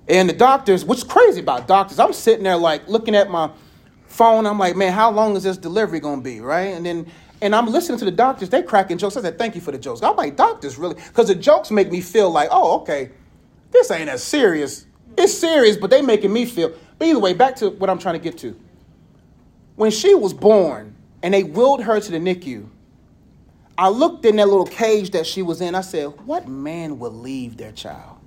And 0.10 0.28
the 0.28 0.34
doctors, 0.34 0.84
what's 0.84 1.06
crazy 1.06 1.40
about 1.40 1.66
doctors, 1.66 1.98
I'm 1.98 2.12
sitting 2.12 2.44
there 2.44 2.58
like 2.58 2.90
looking 2.90 3.16
at 3.16 3.30
my 3.32 3.50
phone. 4.06 4.46
I'm 4.46 4.60
like, 4.60 4.76
man, 4.76 4.92
how 4.92 5.12
long 5.12 5.38
is 5.38 5.44
this 5.44 5.56
delivery 5.56 6.02
going 6.02 6.20
to 6.20 6.24
be, 6.26 6.42
right? 6.42 6.76
And 6.76 6.86
then, 6.86 7.10
and 7.42 7.56
I'm 7.56 7.68
listening 7.68 8.00
to 8.00 8.04
the 8.04 8.12
doctors. 8.12 8.50
They 8.50 8.64
cracking 8.64 8.98
jokes. 8.98 9.16
I 9.16 9.22
said, 9.22 9.38
thank 9.38 9.56
you 9.56 9.62
for 9.62 9.72
the 9.72 9.80
jokes. 9.80 10.04
I'm 10.04 10.18
like, 10.18 10.36
doctors, 10.36 10.78
really? 10.78 10.96
Because 10.96 11.30
the 11.30 11.36
jokes 11.36 11.72
make 11.72 11.90
me 11.90 12.02
feel 12.02 12.30
like, 12.30 12.50
oh, 12.52 12.82
okay, 12.82 13.12
this 13.72 13.92
ain't 13.92 14.10
as 14.10 14.22
serious. 14.22 14.88
It's 15.18 15.34
serious, 15.34 15.78
but 15.78 15.90
they 15.90 16.02
making 16.02 16.34
me 16.34 16.46
feel. 16.46 16.74
But 17.00 17.08
either 17.08 17.20
way, 17.20 17.32
back 17.32 17.56
to 17.56 17.70
what 17.70 17.90
I'm 17.90 17.98
trying 17.98 18.16
to 18.16 18.22
get 18.22 18.38
to. 18.40 18.60
When 19.78 19.90
she 19.90 20.16
was 20.16 20.34
born 20.34 20.98
and 21.24 21.34
they 21.34 21.44
willed 21.44 21.84
her 21.84 21.98
to 21.98 22.12
the 22.12 22.18
NICU, 22.18 22.68
I 23.78 23.90
looked 23.90 24.26
in 24.26 24.36
that 24.38 24.48
little 24.48 24.66
cage 24.66 25.12
that 25.12 25.26
she 25.26 25.42
was 25.42 25.62
in. 25.62 25.76
I 25.76 25.82
said, 25.82 26.06
What 26.26 26.48
man 26.48 27.00
would 27.00 27.14
leave 27.14 27.58
their 27.58 27.72
child? 27.72 28.18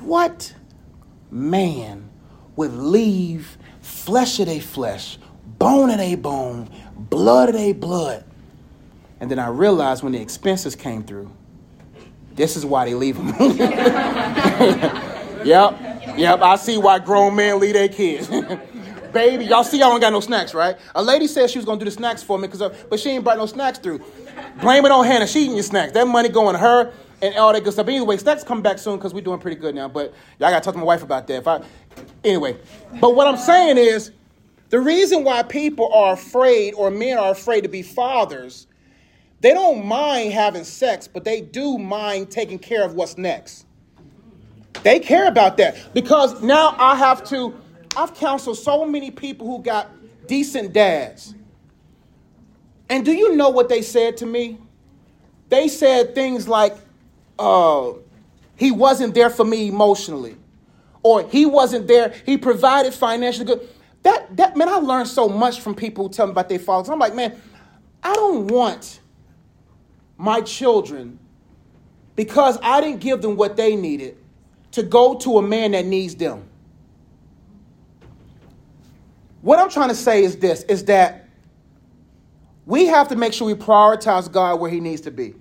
What 0.00 0.54
man 1.30 2.10
would 2.56 2.72
leave 2.72 3.58
flesh 3.80 4.40
of 4.40 4.46
their 4.46 4.60
flesh, 4.60 5.18
bone 5.58 5.90
of 5.90 5.98
their 5.98 6.16
bone, 6.16 6.70
blood 6.96 7.50
of 7.50 7.54
their 7.54 7.74
blood? 7.74 8.24
And 9.20 9.30
then 9.30 9.38
I 9.38 9.48
realized 9.48 10.02
when 10.02 10.12
the 10.12 10.20
expenses 10.20 10.74
came 10.74 11.02
through, 11.02 11.30
This 12.34 12.56
is 12.56 12.66
why 12.66 12.86
they 12.86 12.94
leave 12.94 13.16
them. 13.16 13.28
yep, 15.44 15.78
yep. 16.16 16.42
I 16.42 16.56
see 16.56 16.78
why 16.78 16.98
grown 16.98 17.36
men 17.36 17.60
leave 17.60 17.74
their 17.74 17.88
kids. 17.88 18.28
Baby, 19.16 19.46
y'all 19.46 19.64
see, 19.64 19.78
y'all 19.78 19.88
don't 19.88 20.00
got 20.00 20.12
no 20.12 20.20
snacks, 20.20 20.52
right? 20.52 20.76
A 20.94 21.02
lady 21.02 21.26
said 21.26 21.48
she 21.48 21.56
was 21.56 21.64
gonna 21.64 21.78
do 21.78 21.86
the 21.86 21.90
snacks 21.90 22.22
for 22.22 22.38
me, 22.38 22.48
cause 22.48 22.60
uh, 22.60 22.76
but 22.90 23.00
she 23.00 23.08
ain't 23.08 23.24
brought 23.24 23.38
no 23.38 23.46
snacks 23.46 23.78
through. 23.78 24.02
Blame 24.60 24.84
it 24.84 24.90
on 24.90 25.06
Hannah. 25.06 25.26
She 25.26 25.44
eating 25.44 25.54
your 25.54 25.62
snacks. 25.62 25.92
That 25.92 26.06
money 26.06 26.28
going 26.28 26.52
to 26.52 26.58
her 26.58 26.92
and 27.22 27.34
all 27.36 27.50
that 27.54 27.64
good 27.64 27.72
stuff. 27.72 27.86
But 27.86 27.94
anyway, 27.94 28.18
snacks 28.18 28.44
come 28.44 28.60
back 28.60 28.78
soon 28.78 28.98
because 28.98 29.14
we're 29.14 29.22
doing 29.22 29.40
pretty 29.40 29.58
good 29.58 29.74
now. 29.74 29.88
But 29.88 30.12
y'all 30.38 30.50
gotta 30.50 30.62
talk 30.62 30.74
to 30.74 30.78
my 30.78 30.84
wife 30.84 31.02
about 31.02 31.26
that. 31.28 31.38
If 31.38 31.48
I, 31.48 31.62
anyway, 32.24 32.58
but 33.00 33.14
what 33.14 33.26
I'm 33.26 33.38
saying 33.38 33.78
is, 33.78 34.10
the 34.68 34.80
reason 34.80 35.24
why 35.24 35.42
people 35.44 35.90
are 35.94 36.12
afraid 36.12 36.74
or 36.74 36.90
men 36.90 37.16
are 37.16 37.30
afraid 37.30 37.62
to 37.62 37.70
be 37.70 37.80
fathers, 37.80 38.66
they 39.40 39.54
don't 39.54 39.86
mind 39.86 40.34
having 40.34 40.64
sex, 40.64 41.08
but 41.08 41.24
they 41.24 41.40
do 41.40 41.78
mind 41.78 42.30
taking 42.30 42.58
care 42.58 42.84
of 42.84 42.92
what's 42.92 43.16
next. 43.16 43.64
They 44.82 45.00
care 45.00 45.26
about 45.26 45.56
that 45.56 45.94
because 45.94 46.42
now 46.42 46.76
I 46.78 46.96
have 46.96 47.24
to. 47.30 47.54
I've 47.96 48.14
counseled 48.14 48.58
so 48.58 48.84
many 48.84 49.10
people 49.10 49.46
who 49.46 49.62
got 49.62 49.90
decent 50.26 50.72
dads. 50.72 51.34
And 52.88 53.04
do 53.04 53.12
you 53.12 53.34
know 53.34 53.48
what 53.48 53.68
they 53.68 53.82
said 53.82 54.18
to 54.18 54.26
me? 54.26 54.58
They 55.48 55.68
said 55.68 56.14
things 56.14 56.46
like, 56.46 56.76
uh, 57.38 57.92
he 58.56 58.70
wasn't 58.70 59.14
there 59.14 59.30
for 59.30 59.44
me 59.44 59.68
emotionally, 59.68 60.36
or 61.02 61.22
he 61.28 61.46
wasn't 61.46 61.86
there, 61.86 62.14
he 62.24 62.36
provided 62.36 62.94
financially 62.94 63.44
good. 63.44 63.68
That, 64.02 64.36
that 64.36 64.56
man, 64.56 64.68
I 64.68 64.76
learned 64.76 65.08
so 65.08 65.28
much 65.28 65.60
from 65.60 65.74
people 65.74 66.06
who 66.06 66.12
tell 66.12 66.26
me 66.26 66.32
about 66.32 66.48
their 66.48 66.58
fathers. 66.58 66.88
I'm 66.88 66.98
like, 66.98 67.14
man, 67.14 67.40
I 68.02 68.14
don't 68.14 68.46
want 68.48 69.00
my 70.16 70.40
children, 70.40 71.18
because 72.14 72.58
I 72.62 72.80
didn't 72.80 73.00
give 73.00 73.20
them 73.20 73.36
what 73.36 73.56
they 73.56 73.76
needed, 73.76 74.16
to 74.72 74.82
go 74.82 75.16
to 75.16 75.38
a 75.38 75.42
man 75.42 75.72
that 75.72 75.86
needs 75.86 76.14
them. 76.14 76.48
What 79.46 79.60
I'm 79.60 79.70
trying 79.70 79.90
to 79.90 79.94
say 79.94 80.24
is 80.24 80.38
this 80.38 80.64
is 80.64 80.86
that 80.86 81.28
we 82.64 82.86
have 82.86 83.06
to 83.10 83.14
make 83.14 83.32
sure 83.32 83.46
we 83.46 83.54
prioritize 83.54 84.28
God 84.32 84.58
where 84.58 84.68
he 84.68 84.80
needs 84.80 85.02
to 85.02 85.12
be. 85.12 85.36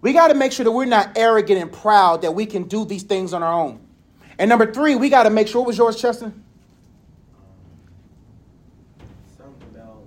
We 0.00 0.12
got 0.12 0.28
to 0.28 0.34
make 0.34 0.52
sure 0.52 0.62
that 0.62 0.70
we're 0.70 0.84
not 0.84 1.18
arrogant 1.18 1.60
and 1.60 1.72
proud 1.72 2.22
that 2.22 2.36
we 2.36 2.46
can 2.46 2.68
do 2.68 2.84
these 2.84 3.02
things 3.02 3.32
on 3.32 3.42
our 3.42 3.52
own. 3.52 3.80
And 4.38 4.48
number 4.48 4.72
three, 4.72 4.94
we 4.94 5.08
got 5.08 5.24
to 5.24 5.30
make 5.30 5.48
sure, 5.48 5.62
what 5.62 5.66
was 5.66 5.76
yours, 5.76 6.00
Cheston? 6.00 6.44
Something 9.36 9.68
about 9.74 10.04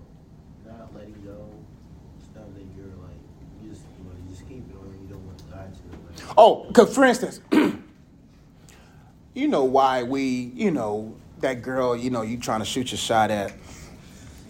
not 0.65 0.95
letting 0.95 1.21
go, 1.26 1.45
stuff 2.32 2.45
that 2.56 2.63
you're 2.78 2.95
like, 3.04 3.19
you 3.62 3.69
just, 3.69 3.82
you 3.97 4.06
know, 4.06 4.12
you 4.23 4.30
just 4.30 4.47
keep 4.47 4.60
it 4.60 4.78
on 4.80 4.86
and 4.86 5.02
you 5.02 5.13
don't 5.13 5.26
want 5.26 5.52
God 5.52 5.73
to. 5.73 6.23
Like, 6.23 6.36
Oh, 6.38 6.63
because 6.63 6.95
for 6.95 7.04
instance, 7.04 7.41
you 9.34 9.50
know 9.50 9.65
why 9.65 10.04
we, 10.04 10.54
you 10.56 10.71
know, 10.71 11.17
that 11.41 11.62
girl, 11.62 11.95
you 11.95 12.10
know, 12.10 12.21
you 12.21 12.38
trying 12.38 12.60
to 12.60 12.65
shoot 12.65 12.91
your 12.91 12.97
shot 12.97 13.32
at. 13.32 13.54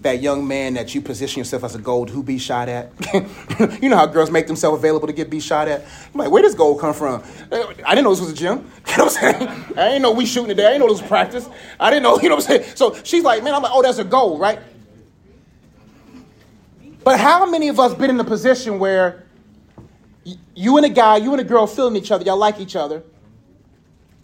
That 0.01 0.21
young 0.21 0.47
man 0.47 0.75
that 0.75 0.93
you 0.93 1.01
position 1.01 1.39
yourself 1.39 1.63
as 1.63 1.73
a 1.73 1.79
gold 1.79 2.09
who 2.09 2.21
be 2.21 2.37
shot 2.37 2.69
at. 2.69 2.91
you 3.81 3.89
know 3.89 3.97
how 3.97 4.05
girls 4.05 4.29
make 4.29 4.45
themselves 4.45 4.77
available 4.77 5.07
to 5.07 5.13
get 5.13 5.29
be 5.29 5.39
shot 5.39 5.67
at. 5.67 5.81
I'm 6.13 6.19
like, 6.19 6.29
where 6.29 6.43
does 6.43 6.53
gold 6.53 6.79
come 6.79 6.93
from? 6.93 7.23
Uh, 7.51 7.73
I 7.83 7.95
didn't 7.95 8.03
know 8.03 8.11
this 8.11 8.21
was 8.21 8.31
a 8.31 8.35
gym. 8.35 8.69
You 8.87 8.97
know 8.97 9.05
what 9.05 9.17
I'm 9.23 9.39
saying? 9.39 9.49
I 9.77 9.87
didn't 9.89 10.01
know 10.03 10.11
we 10.11 10.25
shooting 10.25 10.49
today. 10.49 10.65
I 10.65 10.69
didn't 10.69 10.81
know 10.81 10.93
this 10.93 11.01
was 11.01 11.07
practice. 11.07 11.49
I 11.79 11.89
didn't 11.89 12.03
know, 12.03 12.19
you 12.21 12.29
know 12.29 12.35
what 12.35 12.49
I'm 12.49 12.61
saying? 12.61 12.75
So 12.75 12.95
she's 13.03 13.23
like, 13.23 13.43
man, 13.43 13.53
I'm 13.53 13.61
like, 13.61 13.71
oh, 13.73 13.81
that's 13.81 13.97
a 13.97 14.03
goal, 14.03 14.37
right? 14.37 14.59
But 17.03 17.19
how 17.19 17.45
many 17.49 17.67
of 17.67 17.79
us 17.79 17.93
been 17.93 18.09
in 18.09 18.19
a 18.19 18.23
position 18.23 18.79
where 18.79 19.25
you 20.55 20.77
and 20.77 20.85
a 20.85 20.89
guy, 20.89 21.17
you 21.17 21.31
and 21.31 21.41
a 21.41 21.43
girl 21.43 21.67
feeling 21.67 21.95
each 21.95 22.11
other, 22.11 22.23
y'all 22.23 22.37
like 22.37 22.59
each 22.59 22.75
other, 22.75 23.03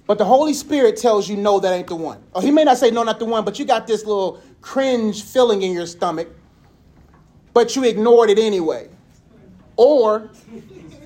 but 0.06 0.18
the 0.18 0.26
Holy 0.26 0.54
Spirit 0.54 0.98
tells 0.98 1.30
you, 1.30 1.38
no, 1.38 1.60
that 1.60 1.72
ain't 1.74 1.88
the 1.88 1.96
one. 1.96 2.22
Or 2.34 2.42
he 2.42 2.52
may 2.52 2.64
not 2.64 2.78
say, 2.78 2.92
no, 2.92 3.04
not 3.04 3.20
the 3.20 3.26
one, 3.26 3.46
but 3.46 3.58
you 3.58 3.66
got 3.66 3.88
this 3.88 4.06
little 4.06 4.42
cringe 4.62 5.24
feeling 5.24 5.62
in 5.62 5.72
your 5.72 5.86
stomach, 5.86 6.28
but 7.54 7.76
you 7.76 7.86
ignored 7.86 8.30
it 8.30 8.38
anyway. 8.38 8.90
Or 9.78 10.30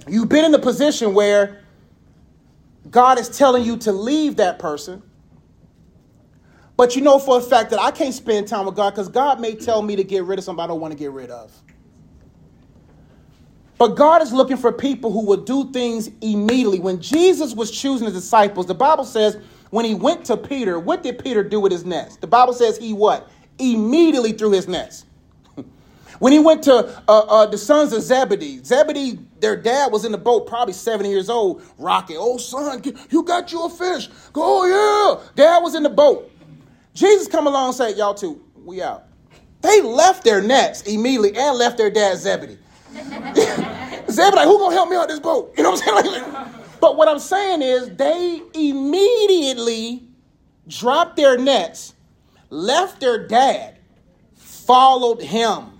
you've 0.08 0.30
been 0.30 0.46
in 0.46 0.52
the 0.52 0.60
position 0.60 1.14
where 1.14 1.62
God 2.90 3.20
is 3.20 3.30
telling 3.30 3.64
you 3.64 3.78
to 3.78 3.92
leave 3.92 4.38
that 4.38 4.60
person, 4.60 5.04
but 6.76 6.96
you 6.96 7.02
know 7.02 7.20
for 7.20 7.38
a 7.38 7.42
fact 7.42 7.70
that 7.72 7.80
I 7.80 7.92
can't 7.92 8.14
spend 8.14 8.48
time 8.48 8.66
with 8.66 8.76
God 8.76 8.92
because 8.92 9.10
God 9.10 9.40
may 9.40 9.56
tell 9.56 9.82
me 9.82 9.96
to 9.96 10.04
get 10.04 10.24
rid 10.24 10.40
of 10.40 10.46
somebody 10.46 10.66
I 10.66 10.68
don't 10.68 10.82
want 10.82 10.92
to 10.92 10.98
get 10.98 11.12
rid 11.12 11.30
of. 11.30 11.52
But 13.78 13.90
God 13.90 14.22
is 14.22 14.34
looking 14.34 14.58
for 14.58 14.72
people 14.72 15.12
who 15.12 15.26
will 15.26 15.38
do 15.38 15.72
things 15.72 16.10
immediately. 16.22 16.80
When 16.80 17.00
Jesus 17.00 17.54
was 17.54 17.70
choosing 17.70 18.06
his 18.06 18.16
disciples, 18.16 18.66
the 18.66 18.74
Bible 18.74 19.06
says 19.06 19.38
when 19.70 19.86
he 19.86 19.94
went 19.94 20.26
to 20.26 20.38
Peter, 20.38 20.80
what 20.80 21.04
did 21.04 21.20
Peter 21.20 21.44
do 21.44 21.60
with 21.60 21.72
his 21.72 21.86
nets? 21.86 22.16
The 22.18 22.28
Bible 22.28 22.54
says 22.54 22.78
he 22.78 22.94
what? 22.94 23.30
Immediately 23.60 24.34
threw 24.34 24.52
his 24.52 24.68
nets. 24.68 25.06
when 26.20 26.34
he 26.34 26.40
went 26.40 26.63
to 26.63 27.04
uh, 27.08 27.20
uh, 27.20 27.46
the 27.46 27.58
sons 27.58 27.94
of 27.94 28.02
Zebedee, 28.02 28.63
Zebedee, 28.63 29.20
their 29.40 29.56
dad 29.56 29.92
was 29.92 30.06
in 30.06 30.12
the 30.12 30.18
boat, 30.18 30.48
probably 30.48 30.74
70 30.74 31.10
years 31.10 31.30
old, 31.30 31.62
rocking. 31.78 32.18
Oh, 32.20 32.38
son, 32.38 32.82
you 33.12 33.24
got 33.24 33.52
you 33.52 33.66
a 33.66 33.70
fish. 33.70 34.08
Go, 34.34 34.42
oh, 34.44 35.20
yeah. 35.22 35.30
Dad 35.36 35.60
was 35.60 35.76
in 35.76 35.84
the 35.84 35.90
boat. 35.90 36.32
Jesus 36.94 37.28
come 37.28 37.46
along 37.46 37.68
and 37.68 37.76
said, 37.76 37.98
y'all 37.98 38.16
two, 38.16 38.44
we 38.56 38.82
out. 38.82 39.04
They 39.62 39.82
left 39.82 40.24
their 40.24 40.42
nets 40.42 40.82
immediately 40.84 41.38
and 41.38 41.58
left 41.58 41.78
their 41.78 41.92
dad 41.92 42.18
Zebedee. 42.18 42.58
Zebedee, 44.10 44.43
who 44.43 44.58
gonna 44.58 44.76
help 44.76 44.89
me 44.89 44.96
on 44.96 45.08
this 45.08 45.20
boat? 45.20 45.54
You 45.58 45.63
know 45.63 45.72
what 45.72 45.88
I'm 45.88 46.04
saying? 46.04 46.24
Like, 46.24 46.80
but 46.80 46.96
what 46.96 47.08
I'm 47.08 47.20
saying 47.20 47.62
is 47.63 47.96
they 47.96 48.41
immediately 48.54 50.04
dropped 50.67 51.15
their 51.15 51.38
nets, 51.38 51.96
left 52.50 53.00
their 53.00 53.28
dad, 53.28 53.78
followed 54.36 55.22
him. 55.22 55.72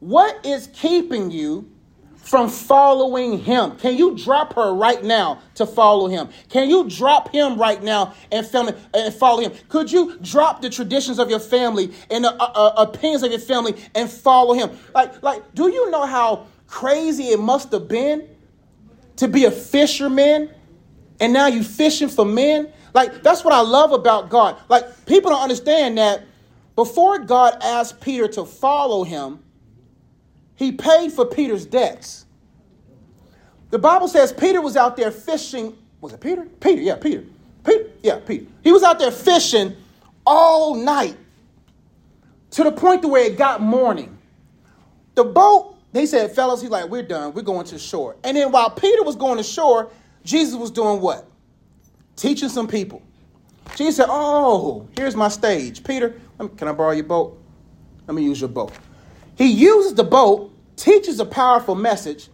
What 0.00 0.44
is 0.44 0.68
keeping 0.74 1.30
you 1.30 1.70
from 2.16 2.48
following 2.48 3.38
him? 3.38 3.76
Can 3.76 3.96
you 3.96 4.16
drop 4.16 4.54
her 4.54 4.74
right 4.74 5.02
now 5.02 5.40
to 5.54 5.66
follow 5.66 6.08
him? 6.08 6.28
Can 6.48 6.68
you 6.68 6.88
drop 6.88 7.30
him 7.30 7.58
right 7.58 7.82
now 7.82 8.14
and, 8.30 8.46
family, 8.46 8.74
and 8.94 9.14
follow 9.14 9.40
him? 9.40 9.52
Could 9.68 9.90
you 9.90 10.18
drop 10.22 10.62
the 10.62 10.70
traditions 10.70 11.18
of 11.18 11.30
your 11.30 11.40
family 11.40 11.92
and 12.10 12.24
the 12.24 12.32
uh, 12.34 12.52
uh, 12.54 12.86
opinions 12.88 13.22
of 13.22 13.30
your 13.30 13.40
family 13.40 13.74
and 13.94 14.10
follow 14.10 14.54
him? 14.54 14.70
Like, 14.94 15.22
like, 15.22 15.54
do 15.54 15.68
you 15.70 15.90
know 15.90 16.06
how 16.06 16.46
crazy 16.72 17.24
it 17.28 17.38
must 17.38 17.70
have 17.70 17.86
been 17.86 18.26
to 19.16 19.28
be 19.28 19.44
a 19.44 19.50
fisherman 19.50 20.50
and 21.20 21.32
now 21.32 21.46
you 21.46 21.62
fishing 21.62 22.08
for 22.08 22.24
men? 22.24 22.72
Like, 22.94 23.22
that's 23.22 23.44
what 23.44 23.52
I 23.52 23.60
love 23.60 23.92
about 23.92 24.30
God. 24.30 24.56
Like, 24.68 25.06
people 25.06 25.30
don't 25.30 25.42
understand 25.42 25.98
that 25.98 26.24
before 26.74 27.18
God 27.18 27.58
asked 27.62 28.00
Peter 28.00 28.26
to 28.28 28.46
follow 28.46 29.04
him, 29.04 29.40
he 30.56 30.72
paid 30.72 31.12
for 31.12 31.26
Peter's 31.26 31.66
debts. 31.66 32.24
The 33.70 33.78
Bible 33.78 34.08
says 34.08 34.32
Peter 34.32 34.60
was 34.60 34.76
out 34.76 34.96
there 34.96 35.10
fishing. 35.10 35.76
Was 36.00 36.12
it 36.14 36.20
Peter? 36.20 36.46
Peter, 36.60 36.80
yeah, 36.80 36.96
Peter. 36.96 37.24
Peter, 37.64 37.90
yeah, 38.02 38.18
Peter. 38.18 38.46
He 38.64 38.72
was 38.72 38.82
out 38.82 38.98
there 38.98 39.10
fishing 39.10 39.76
all 40.26 40.74
night 40.74 41.16
to 42.50 42.64
the 42.64 42.72
point 42.72 43.02
to 43.02 43.08
where 43.08 43.24
it 43.26 43.36
got 43.36 43.60
morning. 43.60 44.16
The 45.14 45.24
boat, 45.24 45.71
they 45.92 46.06
said, 46.06 46.34
fellas, 46.34 46.60
he's 46.62 46.70
like, 46.70 46.88
we're 46.88 47.02
done. 47.02 47.34
We're 47.34 47.42
going 47.42 47.66
to 47.66 47.78
shore. 47.78 48.16
And 48.24 48.36
then 48.36 48.50
while 48.50 48.70
Peter 48.70 49.02
was 49.02 49.16
going 49.16 49.36
to 49.36 49.42
shore, 49.42 49.90
Jesus 50.24 50.54
was 50.54 50.70
doing 50.70 51.00
what? 51.00 51.28
Teaching 52.16 52.48
some 52.48 52.66
people. 52.66 53.02
Jesus 53.76 53.96
said, 53.96 54.06
oh, 54.08 54.88
here's 54.96 55.14
my 55.14 55.28
stage. 55.28 55.84
Peter, 55.84 56.18
can 56.56 56.68
I 56.68 56.72
borrow 56.72 56.92
your 56.92 57.04
boat? 57.04 57.38
Let 58.06 58.14
me 58.14 58.24
use 58.24 58.40
your 58.40 58.48
boat. 58.48 58.72
He 59.36 59.46
uses 59.46 59.94
the 59.94 60.04
boat, 60.04 60.52
teaches 60.76 61.20
a 61.20 61.24
powerful 61.24 61.74
message, 61.74 62.28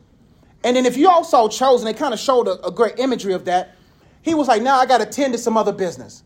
and 0.64 0.76
then 0.76 0.86
if 0.86 0.96
you 0.96 1.08
all 1.08 1.18
also 1.18 1.48
chosen, 1.48 1.86
they 1.86 1.94
kind 1.94 2.12
of 2.12 2.18
showed 2.18 2.48
a, 2.48 2.66
a 2.66 2.70
great 2.70 2.98
imagery 2.98 3.32
of 3.32 3.44
that. 3.44 3.76
He 4.22 4.34
was 4.34 4.48
like, 4.48 4.62
now 4.62 4.78
I 4.78 4.86
got 4.86 4.98
to 4.98 5.06
tend 5.06 5.32
to 5.34 5.38
some 5.38 5.56
other 5.56 5.72
business. 5.72 6.24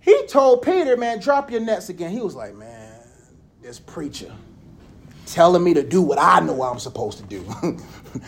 He 0.00 0.26
told 0.26 0.62
Peter, 0.62 0.96
man, 0.96 1.18
drop 1.20 1.50
your 1.50 1.60
nets 1.60 1.88
again. 1.88 2.10
He 2.10 2.20
was 2.20 2.34
like, 2.34 2.54
man, 2.54 3.00
this 3.62 3.80
preacher 3.80 4.32
telling 5.26 5.62
me 5.62 5.74
to 5.74 5.82
do 5.82 6.02
what 6.02 6.18
I 6.18 6.40
know 6.40 6.62
I'm 6.62 6.78
supposed 6.78 7.18
to 7.18 7.24
do. 7.24 7.44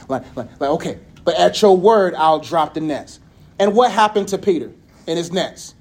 like, 0.08 0.24
like, 0.36 0.60
like, 0.60 0.70
okay, 0.70 0.98
but 1.24 1.34
at 1.36 1.60
your 1.60 1.76
word, 1.76 2.14
I'll 2.14 2.38
drop 2.38 2.74
the 2.74 2.80
nets. 2.80 3.20
And 3.58 3.74
what 3.74 3.90
happened 3.90 4.28
to 4.28 4.38
Peter 4.38 4.72
and 5.06 5.18
his 5.18 5.32
nets? 5.32 5.74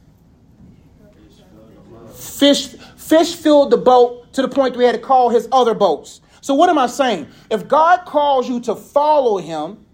Fish, 2.14 2.70
fish 2.96 3.36
filled 3.36 3.72
the 3.72 3.78
boat 3.78 4.34
to 4.34 4.42
the 4.42 4.48
point 4.48 4.76
he 4.76 4.84
had 4.84 4.96
to 4.96 5.02
call 5.02 5.30
his 5.30 5.48
other 5.52 5.74
boats. 5.74 6.22
So, 6.42 6.54
what 6.54 6.70
am 6.70 6.78
I 6.78 6.88
saying? 6.88 7.28
If 7.50 7.68
God 7.68 8.06
calls 8.06 8.48
you 8.48 8.60
to 8.62 8.76
follow 8.76 9.38
him, 9.38 9.86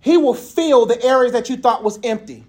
he 0.00 0.16
will 0.16 0.34
fill 0.34 0.86
the 0.86 1.02
areas 1.04 1.32
that 1.32 1.48
you 1.48 1.56
thought 1.56 1.82
was 1.82 1.98
empty. 2.02 2.44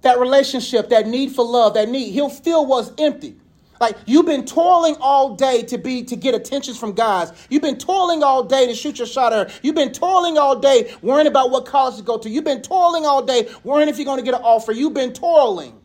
That 0.00 0.18
relationship, 0.18 0.88
that 0.88 1.06
need 1.06 1.32
for 1.32 1.44
love, 1.44 1.74
that 1.74 1.88
need, 1.88 2.10
he'll 2.12 2.30
fill 2.30 2.66
what's 2.66 2.90
empty. 2.98 3.36
Like 3.82 3.96
you've 4.06 4.24
been 4.24 4.46
toiling 4.46 4.96
all 5.00 5.34
day 5.34 5.62
to 5.64 5.76
be 5.76 6.04
to 6.04 6.16
get 6.16 6.34
attentions 6.34 6.78
from 6.78 6.92
guys. 6.92 7.32
You've 7.50 7.62
been 7.62 7.76
toiling 7.76 8.22
all 8.22 8.44
day 8.44 8.66
to 8.66 8.74
shoot 8.74 8.96
your 8.96 9.08
shot 9.08 9.32
at 9.34 9.48
her. 9.50 9.54
You've 9.62 9.74
been 9.74 9.92
toiling 9.92 10.38
all 10.38 10.58
day 10.58 10.94
worrying 11.02 11.26
about 11.26 11.50
what 11.50 11.66
college 11.66 11.96
to 11.96 12.02
go 12.02 12.16
to. 12.16 12.30
You've 12.30 12.44
been 12.44 12.62
toiling 12.62 13.04
all 13.04 13.22
day 13.22 13.50
worrying 13.64 13.88
if 13.88 13.98
you're 13.98 14.06
going 14.06 14.20
to 14.20 14.24
get 14.24 14.34
an 14.34 14.40
offer. 14.42 14.72
You've 14.72 14.94
been 14.94 15.12
toiling. 15.12 15.78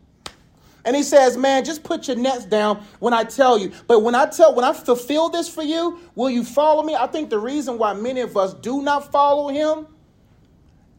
And 0.84 0.94
he 0.96 1.02
says, 1.02 1.36
Man, 1.36 1.64
just 1.64 1.82
put 1.82 2.06
your 2.08 2.16
nets 2.16 2.46
down 2.46 2.82
when 3.00 3.12
I 3.12 3.24
tell 3.24 3.58
you. 3.58 3.72
But 3.88 4.04
when 4.04 4.14
I 4.14 4.26
tell, 4.26 4.54
when 4.54 4.64
I 4.64 4.72
fulfill 4.72 5.28
this 5.28 5.48
for 5.48 5.62
you, 5.62 5.98
will 6.14 6.30
you 6.30 6.44
follow 6.44 6.84
me? 6.84 6.94
I 6.94 7.08
think 7.08 7.30
the 7.30 7.38
reason 7.38 7.78
why 7.78 7.94
many 7.94 8.20
of 8.20 8.36
us 8.36 8.54
do 8.54 8.80
not 8.80 9.10
follow 9.10 9.48
him 9.48 9.88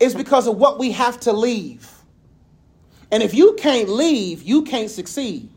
is 0.02 0.14
because 0.14 0.48
of 0.48 0.58
what 0.58 0.78
we 0.78 0.92
have 0.92 1.20
to 1.22 1.32
leave. 1.34 1.90
And 3.10 3.24
if 3.24 3.34
you 3.34 3.56
can't 3.58 3.90
leave, 3.90 4.44
you 4.44 4.64
can't 4.64 4.92
succeed. 4.92 5.50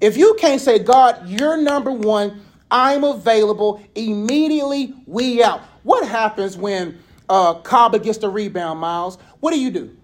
If 0.00 0.16
you 0.16 0.34
can't 0.34 0.60
say, 0.60 0.78
God, 0.78 1.28
you're 1.28 1.56
number 1.56 1.90
one, 1.90 2.42
I'm 2.70 3.04
available, 3.04 3.82
immediately 3.94 4.94
we 5.06 5.42
out. 5.42 5.60
What 5.82 6.06
happens 6.08 6.56
when 6.56 6.98
uh, 7.28 7.54
gets 7.98 8.18
the 8.18 8.28
rebound, 8.28 8.80
Miles? 8.80 9.18
What 9.40 9.52
do 9.52 9.60
you 9.60 9.70
do? 9.70 9.96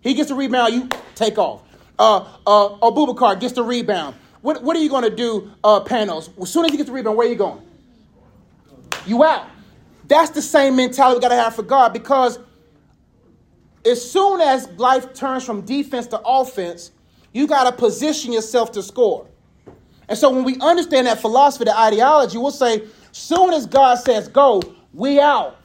He 0.00 0.14
gets 0.14 0.28
the 0.28 0.34
rebound, 0.34 0.74
you 0.74 0.88
take 1.14 1.38
off. 1.38 1.62
Uh, 1.98 2.26
uh, 2.46 2.78
Abubakar 2.78 3.38
gets 3.38 3.54
the 3.54 3.62
rebound. 3.62 4.16
What, 4.40 4.62
what 4.62 4.76
are 4.76 4.80
you 4.80 4.88
going 4.88 5.04
to 5.04 5.14
do, 5.14 5.52
uh, 5.62 5.80
Panos? 5.80 6.30
As 6.40 6.50
soon 6.50 6.64
as 6.64 6.70
he 6.70 6.76
gets 6.76 6.88
the 6.88 6.94
rebound, 6.94 7.16
where 7.16 7.26
are 7.26 7.30
you 7.30 7.36
going? 7.36 7.60
You 9.06 9.24
out. 9.24 9.46
That's 10.08 10.30
the 10.30 10.42
same 10.42 10.76
mentality 10.76 11.18
we 11.18 11.20
got 11.20 11.28
to 11.28 11.36
have 11.36 11.54
for 11.54 11.62
God 11.62 11.92
because 11.92 12.38
as 13.84 14.10
soon 14.10 14.40
as 14.40 14.68
life 14.72 15.14
turns 15.14 15.44
from 15.44 15.62
defense 15.62 16.06
to 16.08 16.20
offense, 16.24 16.90
you 17.32 17.46
got 17.46 17.64
to 17.64 17.72
position 17.72 18.32
yourself 18.32 18.72
to 18.72 18.82
score. 18.82 19.26
And 20.08 20.18
so 20.18 20.30
when 20.30 20.44
we 20.44 20.58
understand 20.60 21.06
that 21.06 21.20
philosophy, 21.20 21.64
the 21.64 21.78
ideology, 21.78 22.36
we'll 22.38 22.50
say, 22.50 22.82
soon 23.12 23.52
as 23.52 23.66
God 23.66 23.96
says 23.96 24.28
go, 24.28 24.62
we 24.92 25.20
out. 25.20 25.56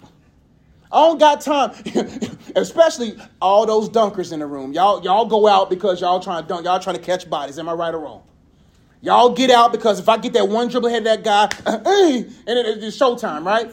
I 0.92 1.08
don't 1.08 1.18
got 1.18 1.42
time, 1.42 1.72
especially 2.56 3.18
all 3.42 3.66
those 3.66 3.90
dunkers 3.90 4.32
in 4.32 4.40
the 4.40 4.46
room. 4.46 4.72
Y'all, 4.72 5.04
y'all 5.04 5.26
go 5.26 5.48
out 5.48 5.70
because 5.70 6.00
y'all 6.00 6.20
trying 6.20 6.44
to 6.44 6.48
dunk, 6.48 6.66
y'all 6.66 6.80
trying 6.80 6.96
to 6.96 7.02
catch 7.02 7.30
bodies. 7.30 7.58
Am 7.58 7.68
I 7.68 7.74
right 7.74 7.94
or 7.94 8.00
wrong? 8.00 8.22
Y'all 9.02 9.32
get 9.34 9.50
out 9.50 9.72
because 9.72 10.00
if 10.00 10.08
I 10.08 10.18
get 10.18 10.34
that 10.34 10.48
one 10.48 10.68
dribble 10.68 10.88
ahead 10.88 11.06
of 11.06 11.24
that 11.24 11.24
guy, 11.24 11.50
and 11.66 12.26
it's 12.48 12.98
showtime, 12.98 13.46
right? 13.46 13.72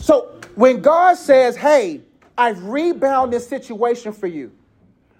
So 0.00 0.40
when 0.54 0.80
God 0.80 1.14
says, 1.14 1.56
hey, 1.56 2.00
I've 2.36 2.64
rebounded 2.64 3.38
this 3.38 3.48
situation 3.48 4.12
for 4.12 4.26
you. 4.26 4.52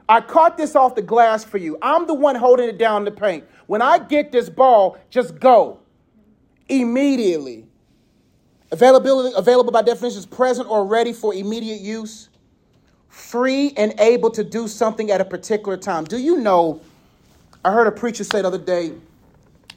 I 0.08 0.20
caught 0.20 0.56
this 0.56 0.74
off 0.74 0.94
the 0.94 1.02
glass 1.02 1.44
for 1.44 1.58
you. 1.58 1.78
I'm 1.80 2.06
the 2.06 2.14
one 2.14 2.36
holding 2.36 2.68
it 2.68 2.78
down 2.78 3.02
in 3.02 3.04
the 3.04 3.20
paint. 3.20 3.44
When 3.66 3.80
I 3.80 3.98
get 3.98 4.32
this 4.32 4.48
ball, 4.48 4.98
just 5.10 5.38
go 5.38 5.80
immediately. 6.68 7.66
Availability 8.70 9.34
available 9.36 9.70
by 9.70 9.82
definition 9.82 10.18
is 10.18 10.26
present 10.26 10.68
or 10.68 10.86
ready 10.86 11.12
for 11.12 11.34
immediate 11.34 11.80
use. 11.80 12.28
Free 13.08 13.72
and 13.76 13.94
able 14.00 14.30
to 14.30 14.42
do 14.42 14.66
something 14.66 15.10
at 15.10 15.20
a 15.20 15.24
particular 15.24 15.76
time. 15.76 16.04
Do 16.04 16.18
you 16.18 16.38
know? 16.38 16.80
I 17.64 17.70
heard 17.70 17.86
a 17.86 17.92
preacher 17.92 18.24
say 18.24 18.40
the 18.40 18.48
other 18.48 18.58
day, 18.58 18.92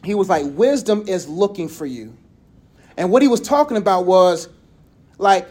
he 0.03 0.15
was 0.15 0.29
like, 0.29 0.45
wisdom 0.47 1.03
is 1.07 1.27
looking 1.27 1.67
for 1.67 1.85
you. 1.85 2.15
And 2.97 3.11
what 3.11 3.21
he 3.21 3.27
was 3.27 3.41
talking 3.41 3.77
about 3.77 4.05
was 4.05 4.47
like 5.17 5.47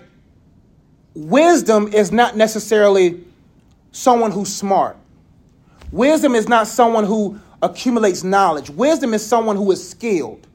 wisdom 1.14 1.88
is 1.88 2.10
not 2.10 2.36
necessarily 2.36 3.22
someone 3.94 4.32
who's 4.32 4.52
smart. 4.52 4.96
Wisdom 5.92 6.34
is 6.34 6.48
not 6.48 6.66
someone 6.66 7.04
who 7.04 7.38
accumulates 7.62 8.24
knowledge. 8.24 8.68
Wisdom 8.68 9.14
is 9.14 9.24
someone 9.24 9.56
who 9.56 9.70
is 9.70 9.88
skilled. 9.88 10.48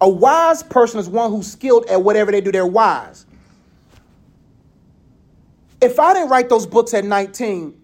A 0.00 0.08
wise 0.08 0.62
person 0.62 0.98
is 0.98 1.08
one 1.08 1.30
who's 1.30 1.46
skilled 1.50 1.84
at 1.86 2.02
whatever 2.02 2.32
they 2.32 2.40
do, 2.40 2.50
they're 2.50 2.66
wise. 2.66 3.26
If 5.82 6.00
I 6.00 6.14
didn't 6.14 6.30
write 6.30 6.48
those 6.48 6.66
books 6.66 6.94
at 6.94 7.04
19, 7.04 7.78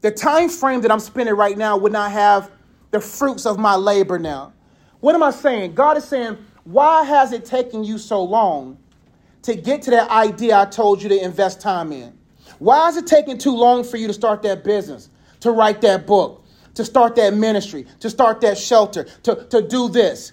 the 0.00 0.10
time 0.10 0.48
frame 0.48 0.80
that 0.80 0.90
I'm 0.90 1.00
spending 1.00 1.36
right 1.36 1.56
now 1.56 1.76
would 1.76 1.92
not 1.92 2.10
have 2.10 2.50
the 2.90 3.00
fruits 3.00 3.46
of 3.46 3.58
my 3.58 3.76
labor 3.76 4.18
now. 4.18 4.52
What 4.98 5.14
am 5.14 5.22
I 5.22 5.30
saying? 5.30 5.74
God 5.74 5.96
is 5.96 6.04
saying, 6.04 6.38
why 6.64 7.04
has 7.04 7.32
it 7.32 7.44
taken 7.44 7.84
you 7.84 7.98
so 7.98 8.22
long 8.22 8.78
to 9.42 9.54
get 9.54 9.82
to 9.82 9.90
that 9.92 10.10
idea 10.10 10.58
I 10.58 10.64
told 10.64 11.02
you 11.02 11.08
to 11.08 11.24
invest 11.24 11.60
time 11.60 11.92
in? 11.92 12.17
Why 12.58 12.88
is 12.88 12.96
it 12.96 13.06
taking 13.06 13.38
too 13.38 13.56
long 13.56 13.84
for 13.84 13.96
you 13.96 14.06
to 14.06 14.12
start 14.12 14.42
that 14.42 14.64
business, 14.64 15.10
to 15.40 15.50
write 15.50 15.80
that 15.82 16.06
book, 16.06 16.44
to 16.74 16.84
start 16.84 17.16
that 17.16 17.34
ministry, 17.34 17.86
to 18.00 18.10
start 18.10 18.40
that 18.42 18.58
shelter, 18.58 19.04
to, 19.24 19.46
to 19.50 19.66
do 19.66 19.88
this? 19.88 20.32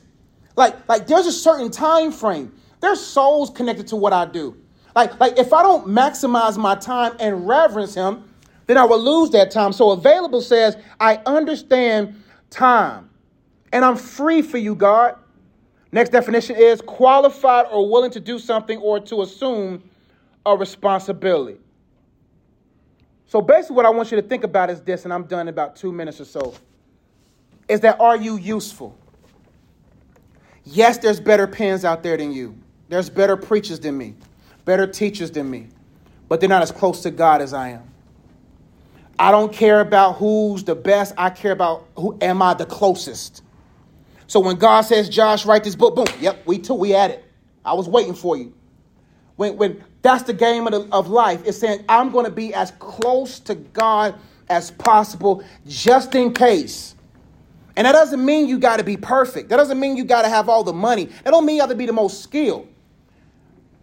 Like, 0.56 0.88
like 0.88 1.08
there's 1.08 1.26
a 1.26 1.32
certain 1.32 1.72
time 1.72 2.12
frame. 2.12 2.54
There's 2.82 3.02
souls 3.02 3.50
connected 3.50 3.88
to 3.88 3.96
what 3.96 4.14
I 4.14 4.26
do. 4.26 4.56
Like, 4.96 5.20
like 5.20 5.38
if 5.38 5.54
I 5.54 5.62
don't 5.62 5.88
maximize 5.88 6.58
my 6.58 6.76
time 6.76 7.16
and 7.20 7.48
reverence 7.48 7.94
him, 7.94 8.24
then 8.68 8.78
I 8.78 8.86
will 8.86 9.00
lose 9.00 9.30
that 9.32 9.52
time. 9.52 9.74
So 9.74 9.92
available 9.92 10.42
says, 10.42 10.78
I 11.00 11.18
understand 11.26 12.22
time. 12.50 13.10
And 13.72 13.84
I'm 13.84 13.98
free 13.98 14.42
for 14.42 14.58
you, 14.58 14.76
God. 14.76 15.18
Next 15.92 16.10
definition 16.10 16.56
is 16.56 16.82
qualified 16.82 17.68
or 17.72 17.90
willing 17.90 18.12
to 18.12 18.20
do 18.20 18.40
something 18.40 18.80
or 18.80 19.00
to 19.02 19.22
assume 19.22 19.84
a 20.46 20.56
responsibility. 20.56 21.58
So 23.28 23.42
basically, 23.42 23.76
what 23.76 23.86
I 23.86 23.90
want 23.90 24.12
you 24.12 24.22
to 24.22 24.28
think 24.28 24.44
about 24.44 24.70
is 24.70 24.82
this, 24.82 25.04
and 25.04 25.14
I'm 25.14 25.24
done 25.24 25.42
in 25.42 25.48
about 25.48 25.76
two 25.76 25.92
minutes 25.92 26.22
or 26.22 26.26
so. 26.26 26.54
Is 27.68 27.80
that 27.82 28.00
are 28.00 28.16
you 28.16 28.38
useful? 28.38 28.98
Yes, 30.64 30.98
there's 30.98 31.20
better 31.20 31.48
pens 31.48 31.86
out 31.86 32.04
there 32.04 32.18
than 32.18 32.32
you. 32.32 32.56
There's 32.90 33.10
better 33.10 33.38
preachers 33.38 33.80
than 33.80 33.98
me, 33.98 34.16
better 34.64 34.86
teachers 34.86 35.32
than 35.32 35.50
me, 35.50 35.68
but 36.28 36.40
they're 36.40 36.50
not 36.50 36.62
as 36.62 36.72
close 36.72 37.02
to 37.04 37.12
God 37.12 37.42
as 37.42 37.54
I 37.54 37.70
am. 37.70 37.84
I 39.18 39.32
don't 39.32 39.54
care 39.54 39.80
about 39.80 40.14
who's 40.18 40.64
the 40.64 40.76
best. 40.76 41.14
I 41.18 41.30
care 41.30 41.52
about 41.52 41.88
who 41.98 42.18
am 42.22 42.42
I 42.42 42.54
the 42.54 42.66
closest. 42.66 43.44
So 44.28 44.40
when 44.40 44.58
God 44.58 44.82
says, 44.82 45.08
Josh, 45.08 45.46
write 45.46 45.64
this 45.64 45.76
book, 45.76 45.96
boom, 45.96 46.06
yep, 46.20 46.46
we 46.46 46.60
too, 46.60 46.74
we 46.74 46.94
at 46.96 47.12
it. 47.12 47.24
I 47.64 47.74
was 47.74 47.88
waiting 47.88 48.14
for 48.14 48.36
you. 48.38 48.54
When, 49.36 49.58
when 49.58 49.84
that's 50.06 50.24
the 50.24 50.34
game 50.34 50.68
of, 50.68 50.74
the, 50.74 50.96
of 50.96 51.10
life, 51.10 51.42
it's 51.46 51.58
saying, 51.58 51.84
I'm 51.90 52.12
going 52.12 52.26
to 52.26 52.32
be 52.32 52.54
as 52.54 52.72
close 52.80 53.40
to 53.42 53.56
God 53.56 54.16
as 54.50 54.72
possible 54.72 55.44
just 55.68 56.14
in 56.16 56.34
case. 56.34 56.96
And 57.76 57.86
that 57.86 57.94
doesn't 57.94 58.24
mean 58.24 58.48
you 58.48 58.60
got 58.60 58.78
to 58.78 58.84
be 58.84 58.98
perfect. 58.98 59.50
That 59.50 59.58
doesn't 59.58 59.80
mean 59.80 59.98
you 59.98 60.06
got 60.06 60.22
to 60.22 60.30
have 60.30 60.48
all 60.48 60.64
the 60.64 60.74
money. 60.74 61.06
That 61.24 61.32
don't 61.32 61.46
mean 61.46 61.56
you 61.56 61.62
have 61.62 61.72
to 61.72 61.76
be 61.76 61.88
the 61.88 61.94
most 61.94 62.22
skilled. 62.22 62.70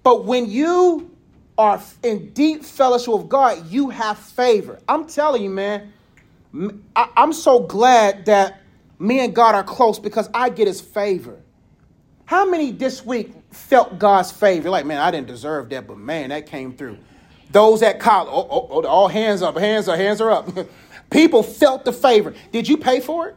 But 0.02 0.24
when 0.24 0.50
you 0.50 1.10
are 1.58 1.82
in 2.02 2.30
deep 2.32 2.64
fellowship 2.64 3.12
with 3.12 3.28
God, 3.28 3.66
you 3.68 3.90
have 3.90 4.18
favor. 4.18 4.78
I'm 4.88 5.06
telling 5.06 5.42
you, 5.42 5.50
man, 5.50 5.92
I, 6.96 7.08
I'm 7.16 7.32
so 7.32 7.60
glad 7.60 8.26
that 8.26 8.60
me 8.98 9.20
and 9.24 9.34
God 9.34 9.54
are 9.54 9.64
close 9.64 9.98
because 9.98 10.30
I 10.32 10.50
get 10.50 10.68
his 10.68 10.80
favor. 10.80 11.41
How 12.24 12.48
many 12.48 12.70
this 12.70 13.04
week 13.04 13.32
felt 13.50 13.98
God's 13.98 14.30
favor? 14.30 14.70
Like, 14.70 14.86
man, 14.86 15.00
I 15.00 15.10
didn't 15.10 15.26
deserve 15.26 15.68
that, 15.70 15.86
but 15.86 15.98
man, 15.98 16.30
that 16.30 16.46
came 16.46 16.72
through. 16.72 16.98
Those 17.50 17.82
at 17.82 18.00
college, 18.00 18.30
oh, 18.32 18.48
oh, 18.50 18.68
oh 18.70 18.86
all 18.86 19.08
hands 19.08 19.42
up, 19.42 19.56
hands 19.58 19.88
up, 19.88 19.98
hands 19.98 20.20
are 20.20 20.30
up. 20.30 20.48
People 21.10 21.42
felt 21.42 21.84
the 21.84 21.92
favor. 21.92 22.34
Did 22.50 22.66
you 22.68 22.78
pay 22.78 23.00
for 23.00 23.28
it? 23.28 23.36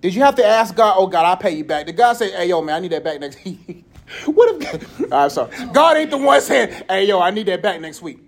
Did 0.00 0.14
you 0.14 0.22
have 0.22 0.36
to 0.36 0.46
ask 0.46 0.76
God, 0.76 0.94
oh 0.96 1.08
God, 1.08 1.26
I'll 1.26 1.36
pay 1.36 1.50
you 1.50 1.64
back? 1.64 1.86
Did 1.86 1.96
God 1.96 2.12
say, 2.12 2.30
hey, 2.30 2.48
yo, 2.48 2.62
man, 2.62 2.76
I 2.76 2.78
need 2.78 2.92
that 2.92 3.02
back 3.02 3.18
next 3.18 3.44
week? 3.44 3.84
what 4.26 4.62
if, 4.62 5.12
I'm 5.12 5.30
sorry. 5.30 5.50
God 5.72 5.96
ain't 5.96 6.10
the 6.10 6.18
one 6.18 6.40
saying, 6.40 6.84
hey, 6.88 7.06
yo, 7.06 7.20
I 7.20 7.30
need 7.30 7.46
that 7.46 7.62
back 7.62 7.80
next 7.80 8.00
week. 8.00 8.20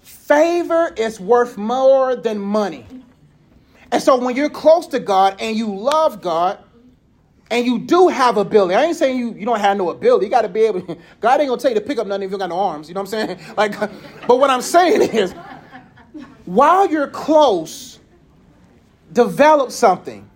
Favor 0.00 0.92
is 0.96 1.20
worth 1.20 1.56
more 1.56 2.16
than 2.16 2.40
money. 2.40 2.86
And 3.92 4.02
so 4.02 4.16
when 4.16 4.34
you're 4.34 4.50
close 4.50 4.88
to 4.88 4.98
God 4.98 5.36
and 5.38 5.56
you 5.56 5.72
love 5.72 6.20
God, 6.20 6.58
and 7.50 7.66
you 7.66 7.78
do 7.78 8.08
have 8.08 8.36
ability. 8.36 8.74
I 8.74 8.84
ain't 8.84 8.96
saying 8.96 9.18
you, 9.18 9.34
you 9.34 9.44
don't 9.44 9.60
have 9.60 9.76
no 9.76 9.90
ability. 9.90 10.26
You 10.26 10.30
got 10.30 10.42
to 10.42 10.48
be 10.48 10.60
able. 10.60 10.82
To, 10.82 10.96
God 11.20 11.40
ain't 11.40 11.48
gonna 11.48 11.60
tell 11.60 11.70
you 11.70 11.76
to 11.78 11.80
pick 11.80 11.98
up 11.98 12.06
nothing 12.06 12.24
if 12.24 12.30
you 12.30 12.38
got 12.38 12.48
no 12.48 12.58
arms. 12.58 12.88
You 12.88 12.94
know 12.94 13.02
what 13.02 13.14
I'm 13.14 13.26
saying? 13.28 13.38
Like, 13.56 13.78
but 14.26 14.38
what 14.38 14.50
I'm 14.50 14.62
saying 14.62 15.02
is, 15.14 15.32
while 16.44 16.90
you're 16.90 17.08
close, 17.08 17.98
develop 19.12 19.70
something, 19.70 20.28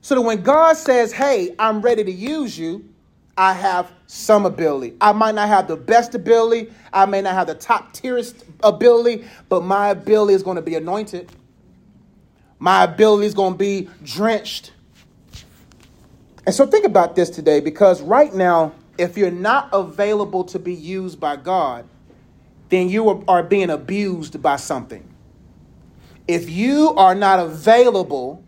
so 0.00 0.14
that 0.14 0.22
when 0.22 0.42
God 0.42 0.76
says, 0.76 1.12
"Hey, 1.12 1.54
I'm 1.58 1.82
ready 1.82 2.04
to 2.04 2.12
use 2.12 2.58
you," 2.58 2.88
I 3.36 3.52
have 3.52 3.92
some 4.06 4.46
ability. 4.46 4.94
I 5.00 5.12
might 5.12 5.34
not 5.34 5.48
have 5.48 5.68
the 5.68 5.76
best 5.76 6.14
ability. 6.14 6.72
I 6.92 7.04
may 7.06 7.20
not 7.20 7.34
have 7.34 7.48
the 7.48 7.54
top 7.54 7.92
tierest 7.92 8.44
ability, 8.62 9.24
but 9.48 9.62
my 9.62 9.88
ability 9.88 10.34
is 10.34 10.42
going 10.42 10.56
to 10.56 10.62
be 10.62 10.74
anointed. 10.74 11.30
My 12.58 12.84
ability 12.84 13.26
is 13.26 13.34
going 13.34 13.52
to 13.52 13.58
be 13.58 13.90
drenched. 14.02 14.72
And 16.46 16.54
so 16.54 16.64
think 16.64 16.86
about 16.86 17.16
this 17.16 17.28
today 17.28 17.58
because 17.60 18.00
right 18.00 18.32
now, 18.32 18.72
if 18.98 19.18
you're 19.18 19.32
not 19.32 19.68
available 19.72 20.44
to 20.44 20.58
be 20.58 20.72
used 20.72 21.18
by 21.20 21.36
God, 21.36 21.86
then 22.68 22.88
you 22.88 23.24
are 23.28 23.42
being 23.42 23.68
abused 23.68 24.40
by 24.40 24.56
something. 24.56 25.06
If 26.28 26.48
you 26.48 26.94
are 26.96 27.14
not 27.14 27.40
available 27.40 28.42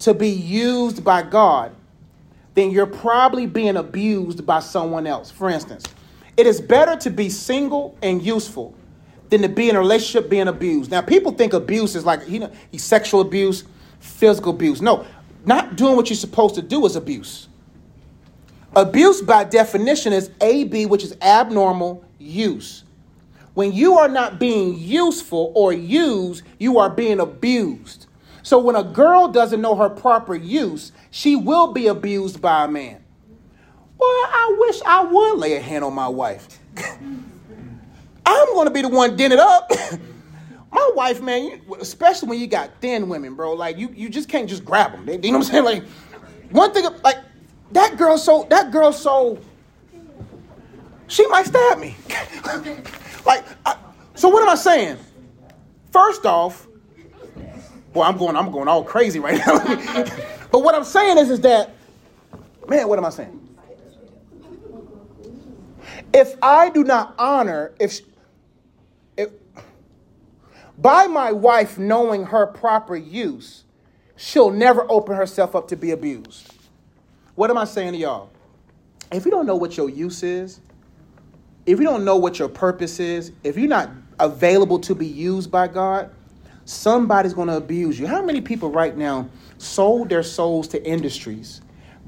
to 0.00 0.14
be 0.14 0.28
used 0.28 1.02
by 1.02 1.22
God, 1.22 1.74
then 2.54 2.70
you're 2.70 2.86
probably 2.86 3.46
being 3.46 3.76
abused 3.76 4.46
by 4.46 4.60
someone 4.60 5.06
else. 5.06 5.30
For 5.30 5.48
instance, 5.48 5.84
it 6.36 6.46
is 6.46 6.60
better 6.60 6.96
to 6.96 7.10
be 7.10 7.28
single 7.28 7.96
and 8.02 8.22
useful 8.22 8.74
than 9.30 9.42
to 9.42 9.48
be 9.48 9.70
in 9.70 9.76
a 9.76 9.78
relationship 9.78 10.30
being 10.30 10.48
abused. 10.48 10.90
Now, 10.90 11.02
people 11.02 11.32
think 11.32 11.52
abuse 11.52 11.94
is 11.94 12.04
like 12.04 12.28
you 12.28 12.40
know, 12.40 12.52
sexual 12.76 13.20
abuse, 13.20 13.64
physical 14.00 14.52
abuse. 14.52 14.80
No, 14.80 15.06
not 15.44 15.76
doing 15.76 15.96
what 15.96 16.10
you're 16.10 16.16
supposed 16.16 16.54
to 16.56 16.62
do 16.62 16.84
is 16.86 16.96
abuse. 16.96 17.48
Abuse, 18.74 19.20
by 19.22 19.44
definition, 19.44 20.12
is 20.12 20.30
AB, 20.40 20.86
which 20.86 21.02
is 21.02 21.16
abnormal 21.20 22.04
use. 22.18 22.84
When 23.54 23.72
you 23.72 23.98
are 23.98 24.08
not 24.08 24.38
being 24.38 24.78
useful 24.78 25.52
or 25.54 25.72
used, 25.72 26.44
you 26.58 26.78
are 26.78 26.88
being 26.88 27.18
abused. 27.18 28.06
So 28.42 28.58
when 28.58 28.76
a 28.76 28.84
girl 28.84 29.28
doesn't 29.28 29.60
know 29.60 29.74
her 29.74 29.90
proper 29.90 30.34
use, 30.34 30.92
she 31.10 31.36
will 31.36 31.72
be 31.72 31.88
abused 31.88 32.40
by 32.40 32.64
a 32.64 32.68
man. 32.68 33.02
Well, 33.98 34.08
I 34.08 34.56
wish 34.58 34.80
I 34.86 35.04
would 35.04 35.38
lay 35.38 35.56
a 35.56 35.60
hand 35.60 35.84
on 35.84 35.94
my 35.94 36.08
wife. 36.08 36.58
I'm 38.26 38.46
going 38.54 38.66
to 38.66 38.72
be 38.72 38.82
the 38.82 38.88
one 38.88 39.18
it 39.18 39.32
up. 39.32 39.70
my 40.72 40.90
wife, 40.94 41.20
man, 41.20 41.44
you, 41.44 41.74
especially 41.80 42.28
when 42.28 42.40
you 42.40 42.46
got 42.46 42.70
thin 42.80 43.08
women, 43.08 43.34
bro, 43.34 43.52
like 43.54 43.76
you, 43.76 43.90
you 43.94 44.08
just 44.08 44.28
can't 44.28 44.48
just 44.48 44.64
grab 44.64 44.92
them. 44.92 45.08
You 45.08 45.32
know 45.32 45.38
what 45.38 45.46
I'm 45.46 45.52
saying? 45.52 45.64
Like 45.64 45.84
one 46.50 46.72
thing, 46.72 46.84
like 47.02 47.18
that 47.72 47.96
girl, 47.96 48.18
so 48.18 48.46
that 48.50 48.70
girl, 48.70 48.92
so 48.92 49.38
she 51.08 51.26
might 51.26 51.46
stab 51.46 51.78
me. 51.78 51.96
like, 53.26 53.44
I, 53.66 53.76
so 54.14 54.28
what 54.28 54.42
am 54.42 54.48
I 54.48 54.54
saying? 54.54 54.96
First 55.92 56.24
off, 56.24 56.68
boy, 57.92 58.04
I'm 58.04 58.16
going, 58.16 58.36
I'm 58.36 58.52
going 58.52 58.68
all 58.68 58.84
crazy 58.84 59.18
right 59.18 59.38
now. 59.44 59.58
but 60.52 60.60
what 60.62 60.74
I'm 60.74 60.84
saying 60.84 61.18
is, 61.18 61.30
is 61.30 61.40
that, 61.40 61.74
man, 62.68 62.86
what 62.86 62.98
am 62.98 63.04
I 63.04 63.10
saying? 63.10 63.36
If 66.12 66.34
I 66.42 66.70
do 66.70 66.84
not 66.84 67.14
honor, 67.18 67.72
if, 67.78 68.00
if 68.00 68.09
by 70.80 71.06
my 71.06 71.32
wife 71.32 71.78
knowing 71.78 72.24
her 72.24 72.46
proper 72.46 72.96
use, 72.96 73.64
she'll 74.16 74.50
never 74.50 74.86
open 74.90 75.16
herself 75.16 75.54
up 75.54 75.68
to 75.68 75.76
be 75.76 75.90
abused. 75.90 76.54
What 77.34 77.50
am 77.50 77.58
I 77.58 77.64
saying 77.64 77.92
to 77.92 77.98
y'all? 77.98 78.30
If 79.12 79.24
you 79.24 79.30
don't 79.30 79.46
know 79.46 79.56
what 79.56 79.76
your 79.76 79.88
use 79.88 80.22
is, 80.22 80.60
if 81.66 81.78
you 81.78 81.84
don't 81.84 82.04
know 82.04 82.16
what 82.16 82.38
your 82.38 82.48
purpose 82.48 83.00
is, 83.00 83.32
if 83.44 83.56
you're 83.56 83.68
not 83.68 83.90
available 84.18 84.78
to 84.80 84.94
be 84.94 85.06
used 85.06 85.50
by 85.50 85.68
God, 85.68 86.10
somebody's 86.64 87.34
going 87.34 87.48
to 87.48 87.56
abuse 87.56 87.98
you. 87.98 88.06
How 88.06 88.22
many 88.24 88.40
people 88.40 88.70
right 88.70 88.96
now 88.96 89.28
sold 89.58 90.08
their 90.08 90.22
souls 90.22 90.68
to 90.68 90.86
industries, 90.86 91.60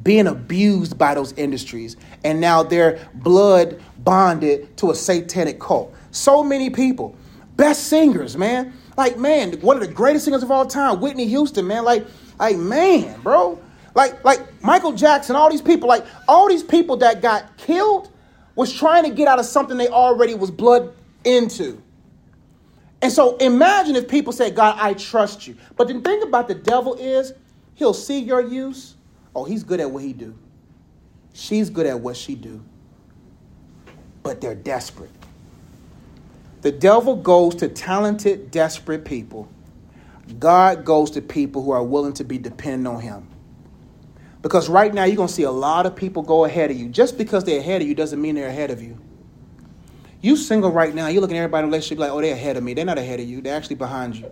being 0.03 0.27
abused 0.27 0.97
by 0.97 1.15
those 1.15 1.33
industries, 1.33 1.97
and 2.25 2.41
now 2.41 2.63
they're 2.63 3.09
blood 3.15 3.81
bonded 3.99 4.77
to 4.79 4.91
a 4.91 4.95
satanic 4.95 5.61
cult? 5.61 5.95
So 6.11 6.43
many 6.43 6.71
people. 6.71 7.17
Best 7.63 7.87
singers, 7.87 8.37
man. 8.37 8.73
Like, 8.97 9.19
man, 9.19 9.53
one 9.61 9.77
of 9.77 9.87
the 9.87 9.95
greatest 9.95 10.25
singers 10.25 10.43
of 10.43 10.51
all 10.51 10.67
time, 10.67 11.01
Whitney 11.01 11.29
Houston, 11.29 11.65
man. 11.65 11.85
Like, 11.85 12.05
like, 12.41 12.57
man, 12.57 13.21
bro. 13.21 13.57
Like, 13.95 14.25
like 14.25 14.41
Michael 14.65 14.91
Jackson, 14.91 15.37
all 15.37 15.49
these 15.49 15.63
people, 15.63 15.89
like 15.89 16.05
all 16.27 16.49
these 16.49 16.65
people 16.65 16.97
that 16.97 17.23
got 17.23 17.57
killed 17.59 18.11
was 18.57 18.73
trying 18.73 19.05
to 19.05 19.11
get 19.11 19.29
out 19.29 19.39
of 19.39 19.45
something 19.47 19.79
they 19.79 19.87
already 19.87 20.35
was 20.35 20.51
blood 20.51 20.93
into. 21.23 21.81
And 23.01 23.13
so 23.13 23.37
imagine 23.37 23.95
if 23.95 24.09
people 24.09 24.33
say, 24.33 24.51
God, 24.51 24.77
I 24.81 24.95
trust 24.95 25.47
you. 25.47 25.57
But 25.77 25.87
the 25.87 26.01
thing 26.01 26.21
about 26.23 26.49
the 26.49 26.57
devil 26.57 26.95
is 26.95 27.33
he'll 27.77 27.95
see 27.95 28.19
your 28.19 28.41
use. 28.41 28.97
Oh, 29.37 29.45
he's 29.45 29.63
good 29.63 29.79
at 29.79 29.89
what 29.89 30.03
he 30.03 30.13
do. 30.13 30.37
She's 31.33 31.71
good 31.71 31.87
at 31.87 32.01
what 32.01 32.17
she 32.17 32.35
do. 32.35 32.65
But 34.25 34.41
they're 34.41 34.57
desperate. 34.57 35.22
The 36.63 36.73
devil 36.73 37.17
goes 37.17 37.57
to 37.57 37.69
talented, 37.69 38.51
desperate 38.51 39.05
people. 39.05 39.49
God 40.39 40.85
goes 40.85 41.11
to 41.13 41.21
people 41.21 41.63
who 41.63 41.73
are 41.73 41.83
willing 41.83 42.13
to 42.15 42.25
be 42.25 42.39
dependent 42.39 42.87
on 42.87 43.01
him. 43.01 43.29
Because 44.43 44.69
right 44.69 44.93
now 44.93 45.05
you're 45.05 45.17
going 45.17 45.29
to 45.29 45.35
see 45.35 45.43
a 45.43 45.51
lot 45.51 45.87
of 45.87 45.95
people 45.97 46.23
go 46.23 46.45
ahead 46.45 46.71
of 46.71 46.77
you. 46.77 46.89
Just 46.89 47.19
because 47.19 47.45
they're 47.45 47.61
ahead 47.61 47.83
of 47.83 47.89
you 47.89 47.95
doesn't 47.95 48.21
mean 48.21 48.37
they're 48.37 48.49
ahead 48.49 48.71
of 48.71 48.81
you. 48.81 48.99
You 50.21 50.37
single 50.37 50.71
right 50.71 50.95
now, 50.95 51.09
you're 51.09 51.21
looking 51.21 51.37
at 51.37 51.41
everybody 51.41 51.65
in 51.65 51.65
a 51.65 51.67
relationship 51.69 51.99
like, 51.99 52.11
oh, 52.11 52.21
they're 52.21 52.33
ahead 52.33 52.57
of 52.57 52.63
me. 52.63 52.75
They're 52.75 52.85
not 52.85 52.99
ahead 52.99 53.19
of 53.19 53.29
you. 53.29 53.41
They're 53.41 53.57
actually 53.57 53.77
behind 53.77 54.17
you. 54.17 54.31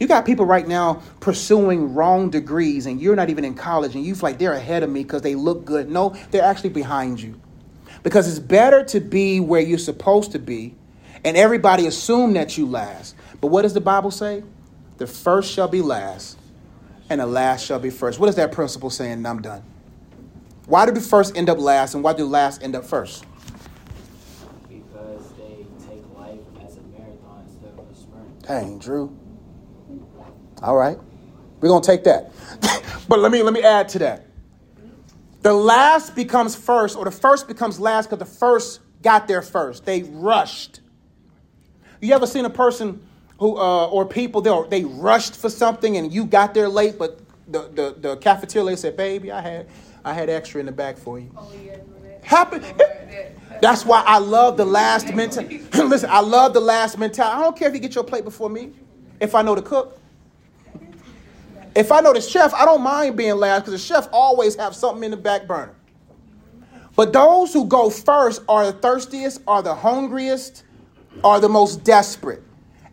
You 0.00 0.06
got 0.06 0.24
people 0.24 0.46
right 0.46 0.66
now 0.66 1.02
pursuing 1.20 1.92
wrong 1.92 2.30
degrees 2.30 2.86
and 2.86 3.00
you're 3.00 3.16
not 3.16 3.28
even 3.28 3.44
in 3.44 3.54
college 3.54 3.94
and 3.94 4.04
you 4.04 4.14
feel 4.14 4.30
like 4.30 4.38
they're 4.38 4.54
ahead 4.54 4.82
of 4.82 4.90
me 4.90 5.02
because 5.02 5.20
they 5.20 5.34
look 5.34 5.66
good. 5.66 5.90
No, 5.90 6.16
they're 6.30 6.44
actually 6.44 6.70
behind 6.70 7.20
you. 7.20 7.38
Because 8.02 8.28
it's 8.28 8.38
better 8.38 8.84
to 8.84 9.00
be 9.00 9.40
where 9.40 9.60
you're 9.60 9.76
supposed 9.76 10.32
to 10.32 10.38
be 10.38 10.76
and 11.24 11.36
everybody 11.36 11.86
assume 11.86 12.34
that 12.34 12.56
you 12.58 12.66
last. 12.66 13.14
But 13.40 13.48
what 13.48 13.62
does 13.62 13.74
the 13.74 13.80
Bible 13.80 14.10
say? 14.10 14.42
The 14.98 15.06
first 15.06 15.52
shall 15.52 15.68
be 15.68 15.82
last 15.82 16.38
and 17.10 17.20
the 17.20 17.26
last 17.26 17.64
shall 17.64 17.78
be 17.78 17.90
first. 17.90 18.18
What 18.18 18.28
is 18.28 18.36
that 18.36 18.52
principle 18.52 18.90
saying? 18.90 19.24
I'm 19.24 19.40
done. 19.40 19.62
Why 20.66 20.84
do 20.84 20.92
the 20.92 21.00
first 21.00 21.36
end 21.36 21.48
up 21.48 21.58
last 21.58 21.94
and 21.94 22.04
why 22.04 22.12
do 22.12 22.18
the 22.18 22.28
last 22.28 22.62
end 22.62 22.76
up 22.76 22.84
first? 22.84 23.24
Because 24.68 25.30
they 25.38 25.66
take 25.88 26.04
life 26.14 26.40
as 26.64 26.76
a 26.76 26.82
marathon 26.82 27.44
instead 27.46 27.78
of 27.78 27.90
a 27.90 27.94
sprint. 27.94 28.42
Dang, 28.42 28.78
Drew. 28.78 29.16
All 30.62 30.76
right. 30.76 30.98
We're 31.60 31.68
gonna 31.68 31.84
take 31.84 32.04
that. 32.04 32.32
but 33.08 33.18
let 33.18 33.32
me 33.32 33.42
let 33.42 33.54
me 33.54 33.62
add 33.62 33.88
to 33.90 33.98
that. 34.00 34.26
The 35.42 35.52
last 35.54 36.14
becomes 36.14 36.54
first, 36.54 36.96
or 36.96 37.04
the 37.04 37.10
first 37.10 37.48
becomes 37.48 37.80
last 37.80 38.10
because 38.10 38.18
the 38.18 38.38
first 38.38 38.80
got 39.02 39.28
there 39.28 39.42
first. 39.42 39.84
They 39.84 40.02
rushed. 40.02 40.80
You 42.00 42.14
ever 42.14 42.26
seen 42.26 42.44
a 42.44 42.50
person 42.50 43.00
who 43.38 43.56
uh, 43.56 43.88
or 43.88 44.04
people 44.06 44.40
they 44.40 44.62
they 44.68 44.84
rushed 44.84 45.36
for 45.36 45.50
something 45.50 45.96
and 45.96 46.12
you 46.12 46.24
got 46.24 46.54
there 46.54 46.68
late, 46.68 46.98
but 46.98 47.20
the 47.46 47.68
the, 47.72 47.96
the 47.98 48.16
cafeteria 48.16 48.76
said, 48.76 48.96
"Baby, 48.96 49.32
I 49.32 49.40
had 49.40 49.68
I 50.04 50.12
had 50.12 50.28
extra 50.28 50.60
in 50.60 50.66
the 50.66 50.72
back 50.72 50.96
for 50.96 51.18
you." 51.18 51.30
Oh, 51.36 51.52
yeah, 51.64 51.76
Happen. 52.22 52.62
That's 53.60 53.84
why 53.84 54.04
I 54.06 54.18
love 54.18 54.56
the 54.56 54.64
last 54.64 55.12
mentality. 55.14 55.62
Listen, 55.74 56.10
I 56.10 56.20
love 56.20 56.52
the 56.54 56.60
last 56.60 56.98
mentality. 56.98 57.36
I 57.36 57.42
don't 57.42 57.56
care 57.56 57.68
if 57.68 57.74
you 57.74 57.80
get 57.80 57.94
your 57.94 58.04
plate 58.04 58.22
before 58.22 58.48
me, 58.48 58.72
if 59.18 59.34
I 59.34 59.42
know 59.42 59.54
the 59.54 59.62
cook. 59.62 59.98
If 61.74 61.92
I 61.92 62.00
know 62.00 62.12
the 62.12 62.20
chef, 62.20 62.54
I 62.54 62.64
don't 62.64 62.82
mind 62.82 63.16
being 63.16 63.36
last 63.36 63.60
because 63.60 63.72
the 63.72 63.78
chef 63.78 64.08
always 64.12 64.56
have 64.56 64.74
something 64.74 65.04
in 65.04 65.10
the 65.10 65.16
back 65.16 65.46
burner. 65.46 65.74
But 66.96 67.12
those 67.12 67.52
who 67.52 67.66
go 67.66 67.90
first 67.90 68.42
are 68.48 68.66
the 68.66 68.72
thirstiest, 68.72 69.40
are 69.46 69.62
the 69.62 69.74
hungriest, 69.74 70.64
are 71.24 71.40
the 71.40 71.48
most 71.48 71.84
desperate 71.84 72.42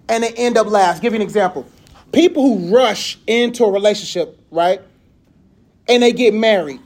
and 0.10 0.23
they 0.23 0.32
end 0.34 0.58
up 0.58 0.67
last. 0.67 1.01
give 1.01 1.13
you 1.13 1.17
an 1.17 1.21
example. 1.21 1.65
People 2.12 2.43
who 2.43 2.75
rush 2.75 3.17
into 3.28 3.63
a 3.63 3.71
relationship, 3.71 4.39
right? 4.51 4.82
And 5.88 6.04
they 6.04 6.12
get 6.12 6.34
married. 6.34 6.80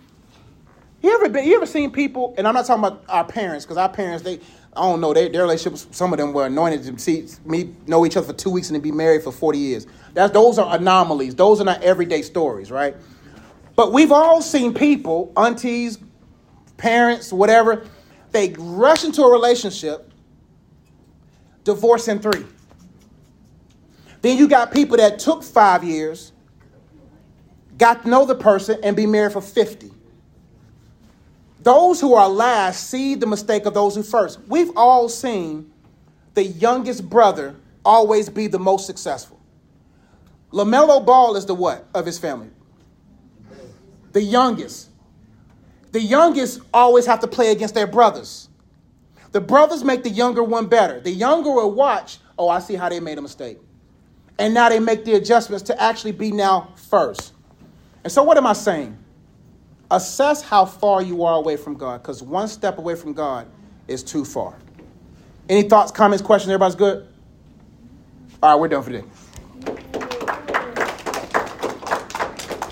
You 1.02 1.14
ever 1.16 1.30
been, 1.30 1.46
you 1.46 1.56
ever 1.56 1.66
seen 1.66 1.92
people, 1.92 2.34
and 2.38 2.48
I'm 2.48 2.54
not 2.54 2.66
talking 2.66 2.84
about 2.84 3.04
our 3.08 3.24
parents, 3.24 3.66
because 3.66 3.78
our 3.78 3.90
parents, 3.90 4.24
they, 4.24 4.40
I 4.76 4.82
don't 4.82 5.00
know, 5.00 5.14
they, 5.14 5.30
their 5.30 5.44
relationships, 5.44 5.88
some 5.92 6.12
of 6.12 6.20
them 6.20 6.34
were 6.34 6.46
anointed 6.46 6.84
to 6.84 7.00
see 7.00 7.28
me 7.46 7.74
know 7.88 8.06
each 8.06 8.18
other 8.18 8.28
for 8.28 8.34
two 8.34 8.50
weeks 8.50 8.70
and 8.70 8.76
then 8.76 8.82
be 8.82 8.92
married 8.92 9.24
for 9.24 9.32
40 9.32 9.58
years. 9.58 9.88
That's, 10.14 10.34
those 10.34 10.60
are 10.60 10.76
anomalies. 10.76 11.36
Those 11.36 11.62
are 11.62 11.64
not 11.64 11.82
everyday 11.84 12.22
stories, 12.22 12.70
right? 12.70 12.96
But 13.76 13.94
we've 13.94 14.12
all 14.12 14.42
seen 14.42 14.74
people, 14.74 15.32
aunties, 15.38 16.00
parents, 16.76 17.32
whatever, 17.32 17.86
they 18.32 18.54
rush 18.58 19.06
into 19.06 19.24
a 19.24 19.32
relationship, 19.32 20.09
divorce 21.70 22.08
in 22.08 22.20
three. 22.20 22.46
Then 24.22 24.38
you 24.38 24.48
got 24.48 24.72
people 24.72 24.98
that 24.98 25.20
took 25.20 25.44
five 25.44 25.84
years, 25.84 26.32
got 27.78 28.04
to 28.04 28.10
know 28.10 28.26
the 28.26 28.36
person, 28.36 28.80
and 28.84 28.96
be 28.96 29.06
married 29.06 29.34
for 29.34 29.42
50. 29.42 29.92
Those 31.62 32.02
who 32.02 32.16
are 32.16 32.28
last 32.28 32.90
see 32.90 33.16
the 33.16 33.28
mistake 33.28 33.66
of 33.66 33.74
those 33.74 33.96
who 33.96 34.02
first. 34.02 34.40
We've 34.48 34.72
all 34.76 35.10
seen 35.10 35.72
the 36.34 36.44
youngest 36.44 37.08
brother 37.08 37.56
always 37.86 38.30
be 38.30 38.48
the 38.48 38.60
most 38.60 38.88
successful. 38.88 39.40
LaMelo 40.52 41.06
Ball 41.06 41.36
is 41.36 41.46
the 41.46 41.54
what 41.54 41.86
of 41.94 42.06
his 42.06 42.18
family? 42.18 42.50
The 44.14 44.24
youngest. 44.24 44.90
The 45.92 46.02
youngest 46.02 46.62
always 46.74 47.06
have 47.06 47.20
to 47.20 47.28
play 47.28 47.52
against 47.52 47.76
their 47.76 47.88
brothers. 47.88 48.49
The 49.32 49.42
brothers 49.42 49.84
make 49.84 50.04
the 50.04 50.10
younger 50.10 50.44
one 50.44 50.68
better. 50.68 51.00
The 51.00 51.12
younger 51.12 51.52
will 51.52 51.72
watch, 51.72 52.18
oh, 52.38 52.50
I 52.50 52.60
see 52.60 52.76
how 52.76 52.90
they 52.90 53.00
made 53.00 53.18
a 53.18 53.22
mistake 53.22 53.60
and 54.40 54.54
now 54.54 54.70
they 54.70 54.80
make 54.80 55.04
the 55.06 55.16
adjustments 55.16 55.64
to 55.64 55.80
actually 55.80 56.14
be 56.14 56.32
now 56.32 56.70
first. 56.76 57.34
And 58.04 58.12
so, 58.12 58.24
what 58.24 58.38
am 58.38 58.48
I 58.48 58.54
saying? 58.54 58.98
Assess 59.92 60.42
how 60.42 60.66
far 60.66 61.02
you 61.02 61.24
are 61.24 61.36
away 61.36 61.58
from 61.58 61.76
God, 61.76 62.02
because 62.02 62.24
one 62.24 62.48
step 62.48 62.78
away 62.78 62.96
from 62.96 63.14
God 63.14 63.48
is 63.88 64.02
too 64.02 64.24
far. 64.24 64.56
Any 65.50 65.64
thoughts, 65.64 65.92
comments, 65.92 66.24
questions? 66.24 66.50
Everybody's 66.50 66.76
good? 66.76 67.08
All 68.42 68.52
right, 68.52 68.60
we're 68.60 68.70
done 68.70 68.82
for 68.82 68.92
today. 68.92 69.08